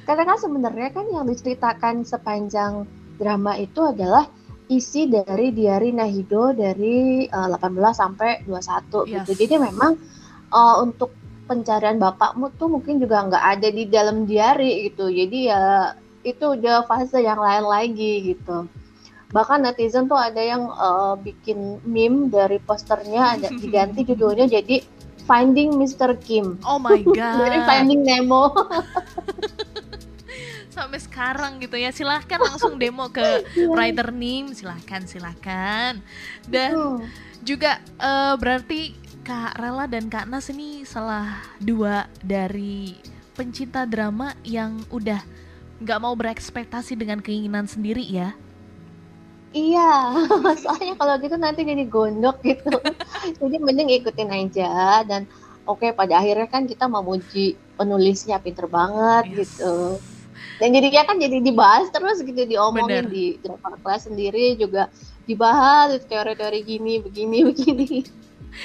Karena 0.08 0.24
kan 0.24 0.40
sebenarnya 0.40 0.88
kan 0.96 1.04
yang 1.12 1.28
diceritakan 1.28 2.00
sepanjang 2.00 2.88
drama 3.20 3.60
itu 3.60 3.84
adalah 3.84 4.24
isi 4.72 5.04
dari 5.04 5.52
diari 5.52 5.92
Nahido 5.92 6.56
dari 6.56 7.28
uh, 7.28 7.48
18 7.52 7.76
sampai 7.92 8.40
21 8.48 9.04
gitu. 9.04 9.04
Yes. 9.12 9.36
Jadi 9.36 9.54
memang 9.60 10.00
uh, 10.48 10.80
untuk 10.80 11.12
pencarian 11.44 12.00
bapakmu 12.00 12.56
tuh 12.56 12.72
mungkin 12.72 13.04
juga 13.04 13.20
nggak 13.28 13.44
ada 13.60 13.68
di 13.68 13.84
dalam 13.84 14.24
diari 14.24 14.88
gitu. 14.88 15.12
Jadi 15.12 15.52
ya 15.52 15.92
itu 16.24 16.56
udah 16.56 16.88
fase 16.88 17.20
yang 17.20 17.44
lain 17.44 17.68
lagi 17.68 18.32
gitu. 18.32 18.64
Bahkan 19.28 19.60
netizen 19.60 20.08
tuh 20.08 20.16
ada 20.16 20.40
yang 20.40 20.72
uh, 20.72 21.20
bikin 21.20 21.84
meme 21.84 22.32
dari 22.32 22.56
posternya 22.64 23.36
ada 23.36 23.52
diganti 23.60 24.08
judulnya 24.08 24.48
jadi 24.48 24.80
Finding 25.28 25.76
Mr. 25.76 26.16
Kim 26.24 26.56
Oh 26.64 26.80
my 26.80 27.04
dari 27.44 27.60
god. 27.60 27.68
Finding 27.68 28.00
Nemo. 28.00 28.48
Sampai 30.78 31.00
sekarang 31.02 31.58
gitu 31.58 31.74
ya. 31.74 31.90
Silahkan 31.90 32.38
langsung 32.38 32.78
demo 32.82 33.10
ke 33.10 33.42
writer 33.74 34.14
Nim. 34.14 34.54
Silahkan, 34.54 35.02
silahkan. 35.10 35.98
Dan 36.46 37.02
juga 37.42 37.82
eh, 37.98 38.34
berarti 38.38 38.94
Kak 39.26 39.58
Rela 39.58 39.84
dan 39.90 40.06
Kak 40.08 40.24
Nas 40.24 40.48
ini 40.48 40.86
salah 40.86 41.42
dua 41.60 42.08
dari 42.22 42.96
pencinta 43.36 43.84
drama 43.84 44.32
yang 44.40 44.80
udah 44.88 45.20
nggak 45.78 46.00
mau 46.02 46.14
berekspektasi 46.16 46.98
dengan 46.98 47.20
keinginan 47.22 47.66
sendiri 47.68 48.02
ya. 48.02 48.34
Iya, 49.52 50.12
soalnya 50.62 50.94
kalau 50.96 51.14
gitu 51.20 51.36
nanti 51.40 51.64
jadi 51.64 51.84
gondok 51.88 52.40
gitu. 52.44 52.72
jadi 53.40 53.56
mending 53.62 53.90
ikutin 54.00 54.28
aja 54.28 55.02
dan 55.04 55.24
oke 55.64 55.88
pada 55.92 56.20
akhirnya 56.20 56.48
kan 56.48 56.64
kita 56.64 56.84
memuji 56.88 57.56
penulisnya 57.76 58.40
pinter 58.40 58.68
banget 58.68 59.28
Yes. 59.32 59.56
gitu. 59.56 60.00
Dan 60.58 60.74
jadinya 60.74 61.02
kan 61.06 61.16
jadi 61.22 61.38
dibahas 61.38 61.86
terus 61.94 62.18
gitu 62.20 62.42
diomongin 62.44 63.06
Bener. 63.06 63.14
di 63.14 63.24
drama 63.38 63.78
kelas 63.78 64.10
sendiri 64.10 64.58
juga 64.58 64.90
dibahas 65.24 66.02
teori-teori 66.04 66.60
gini 66.66 66.98
begini 66.98 67.38
begini. 67.48 68.02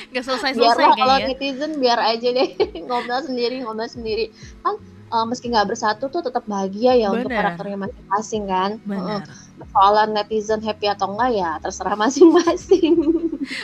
Nggak 0.10 0.24
selesai 0.26 0.52
biar 0.58 0.74
selesai 0.74 0.86
lah 0.90 0.96
kalau 0.98 1.16
kayaknya. 1.22 1.38
netizen 1.38 1.72
biar 1.78 2.00
aja 2.02 2.28
deh 2.34 2.50
ngobrol 2.88 3.22
sendiri 3.22 3.56
ngobrol 3.62 3.86
sendiri 3.86 4.26
kan 4.64 4.80
eh, 5.14 5.26
meski 5.30 5.54
nggak 5.54 5.70
bersatu 5.70 6.10
tuh 6.10 6.26
tetap 6.26 6.50
bahagia 6.50 6.98
ya 6.98 7.14
untuk 7.14 7.30
Bener. 7.30 7.54
karakternya 7.54 7.78
masing-masing 7.78 8.44
kan. 8.50 8.72
Heeh. 8.82 9.20
Benar. 9.22 9.70
Soalan 9.70 10.10
netizen 10.18 10.60
happy 10.66 10.90
atau 10.90 11.14
enggak 11.14 11.32
ya 11.38 11.52
terserah 11.62 11.94
masing-masing. 12.04 12.96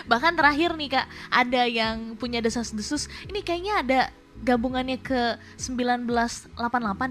Bahkan 0.06 0.38
terakhir 0.38 0.78
nih 0.78 0.90
Kak, 1.02 1.08
ada 1.34 1.62
yang 1.66 2.14
punya 2.20 2.44
desas-desus. 2.46 3.10
Ini 3.26 3.42
kayaknya 3.42 3.74
ada 3.82 4.00
gabungannya 4.44 5.00
ke 5.00 5.36
1988 5.60 6.56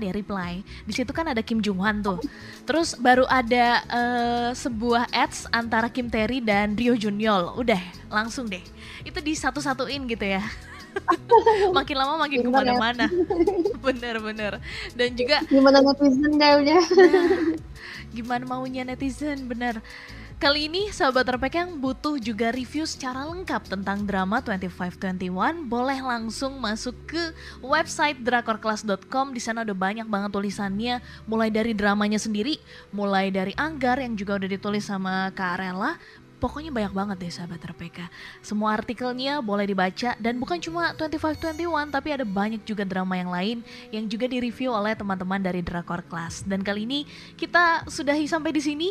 deh 0.02 0.12
reply. 0.12 0.52
Di 0.84 0.92
situ 0.92 1.10
kan 1.12 1.28
ada 1.28 1.44
Kim 1.44 1.60
Jung 1.60 1.80
Hwan 1.80 2.00
tuh. 2.00 2.18
Terus 2.64 2.96
baru 2.96 3.28
ada 3.28 3.84
eh, 3.84 4.50
sebuah 4.56 5.12
ads 5.12 5.48
antara 5.52 5.92
Kim 5.92 6.08
Tae-ri 6.08 6.40
dan 6.40 6.74
Rio 6.74 6.96
Junyol. 6.96 7.56
Udah, 7.56 7.80
langsung 8.08 8.48
deh. 8.48 8.62
Itu 9.04 9.20
di 9.20 9.36
satu-satuin 9.36 10.08
gitu 10.08 10.24
ya. 10.24 10.42
makin 11.76 11.96
lama 11.96 12.14
makin 12.26 12.42
ya. 12.42 12.44
ke 12.44 12.50
mana-mana. 12.50 13.06
Bener-bener. 13.84 14.58
Dan 14.96 15.14
juga 15.14 15.44
Gimana 15.46 15.84
netizen 15.84 16.32
udah. 16.34 16.82
Nah, 16.82 17.28
gimana 18.08 18.44
maunya 18.48 18.82
netizen 18.88 19.44
bener 19.44 19.84
Kali 20.38 20.70
ini 20.70 20.86
sahabat 20.94 21.26
RPK 21.34 21.66
yang 21.66 21.82
butuh 21.82 22.14
juga 22.22 22.54
review 22.54 22.86
secara 22.86 23.26
lengkap 23.26 23.74
tentang 23.74 24.06
drama 24.06 24.38
2521 24.38 25.66
boleh 25.66 25.98
langsung 25.98 26.62
masuk 26.62 26.94
ke 27.10 27.34
website 27.58 28.22
drakorclass.com 28.22 29.34
di 29.34 29.42
sana 29.42 29.66
ada 29.66 29.74
banyak 29.74 30.06
banget 30.06 30.30
tulisannya. 30.30 31.02
Mulai 31.26 31.50
dari 31.50 31.74
dramanya 31.74 32.22
sendiri 32.22 32.54
mulai 32.94 33.34
dari 33.34 33.50
Anggar 33.58 33.98
yang 33.98 34.14
juga 34.14 34.38
udah 34.38 34.46
ditulis 34.46 34.86
sama 34.86 35.34
Kak 35.34 35.58
Rela 35.58 35.98
Pokoknya 36.38 36.70
banyak 36.70 36.94
banget 36.94 37.16
deh 37.18 37.34
sahabat 37.34 37.58
RPK 37.74 38.06
Semua 38.38 38.78
artikelnya 38.78 39.42
boleh 39.42 39.66
dibaca. 39.66 40.14
Dan 40.22 40.38
bukan 40.38 40.62
cuma 40.62 40.94
2521 40.94 41.90
tapi 41.90 42.14
ada 42.14 42.22
banyak 42.22 42.62
juga 42.62 42.86
drama 42.86 43.18
yang 43.18 43.34
lain 43.34 43.58
yang 43.90 44.06
juga 44.06 44.30
direview 44.30 44.70
oleh 44.70 44.94
teman-teman 44.94 45.42
dari 45.42 45.66
Drakor 45.66 46.06
Class. 46.06 46.46
Dan 46.46 46.62
kali 46.62 46.86
ini 46.86 47.02
kita 47.34 47.90
sudahi 47.90 48.30
sampai 48.30 48.54
di 48.54 48.62
sini. 48.62 48.90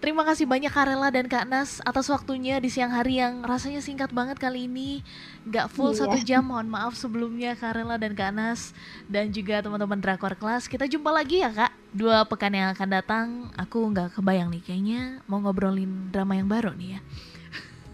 Terima 0.00 0.24
kasih 0.24 0.48
banyak 0.48 0.72
Karela 0.72 1.12
dan 1.12 1.28
Kak 1.28 1.44
Nas 1.44 1.84
atas 1.84 2.08
waktunya 2.08 2.56
di 2.56 2.72
siang 2.72 2.88
hari 2.88 3.20
yang 3.20 3.44
rasanya 3.44 3.84
singkat 3.84 4.08
banget 4.16 4.40
kali 4.40 4.64
ini. 4.64 5.04
Gak 5.44 5.68
full 5.68 5.92
Iya. 5.92 6.08
satu 6.08 6.16
jam, 6.24 6.40
mohon 6.48 6.72
maaf 6.72 6.96
sebelumnya 6.96 7.52
Karela 7.52 8.00
dan 8.00 8.16
Kak 8.16 8.32
Nas. 8.32 8.72
Dan 9.12 9.28
juga 9.28 9.60
teman-teman 9.60 10.00
Drakor 10.00 10.40
Class. 10.40 10.72
Kita 10.72 10.88
jumpa 10.88 11.12
lagi 11.12 11.44
ya 11.44 11.52
Kak. 11.52 11.92
Dua 11.92 12.24
pekan 12.24 12.56
yang 12.56 12.72
akan 12.72 12.88
datang, 12.88 13.26
aku 13.60 13.92
nggak 13.92 14.16
kebayang 14.16 14.48
nih 14.48 14.62
kayaknya 14.64 15.00
mau 15.28 15.36
ngobrolin 15.44 16.08
drama 16.08 16.32
yang 16.32 16.48
baru 16.48 16.72
nih 16.72 16.96
ya. 16.96 17.00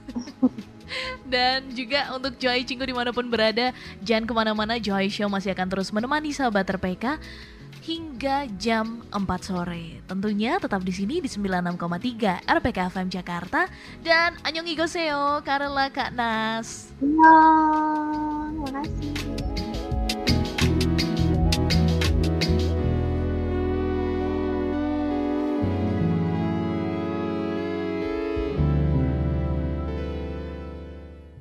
Dan 1.27 1.75
juga 1.75 2.15
untuk 2.15 2.39
Joy 2.39 2.63
Cinggu 2.63 2.87
di 2.87 2.95
mana 2.95 3.11
pun 3.11 3.27
berada, 3.27 3.75
jangan 3.99 4.31
ke 4.31 4.33
mana-mana, 4.37 4.79
Joy 4.79 5.11
Show 5.11 5.27
masih 5.27 5.51
akan 5.59 5.67
terus 5.67 5.91
menemani 5.91 6.31
sahabat 6.31 6.71
RPK 6.71 7.19
hingga 7.87 8.51
jam 8.59 9.07
4 9.15 9.23
sore. 9.47 10.03
Tentunya 10.11 10.59
tetap 10.59 10.83
di 10.83 10.91
sini 10.91 11.23
di 11.23 11.31
96,3 11.31 12.43
RPK 12.43 12.79
FM 12.91 13.09
Jakarta 13.15 13.71
dan 14.03 14.35
Anyong 14.43 14.67
Igoseo, 14.67 15.39
Karela 15.47 15.87
Kak 15.95 16.11
Nas. 16.11 16.91
Iya, 16.99 17.39
makasih. 18.59 19.66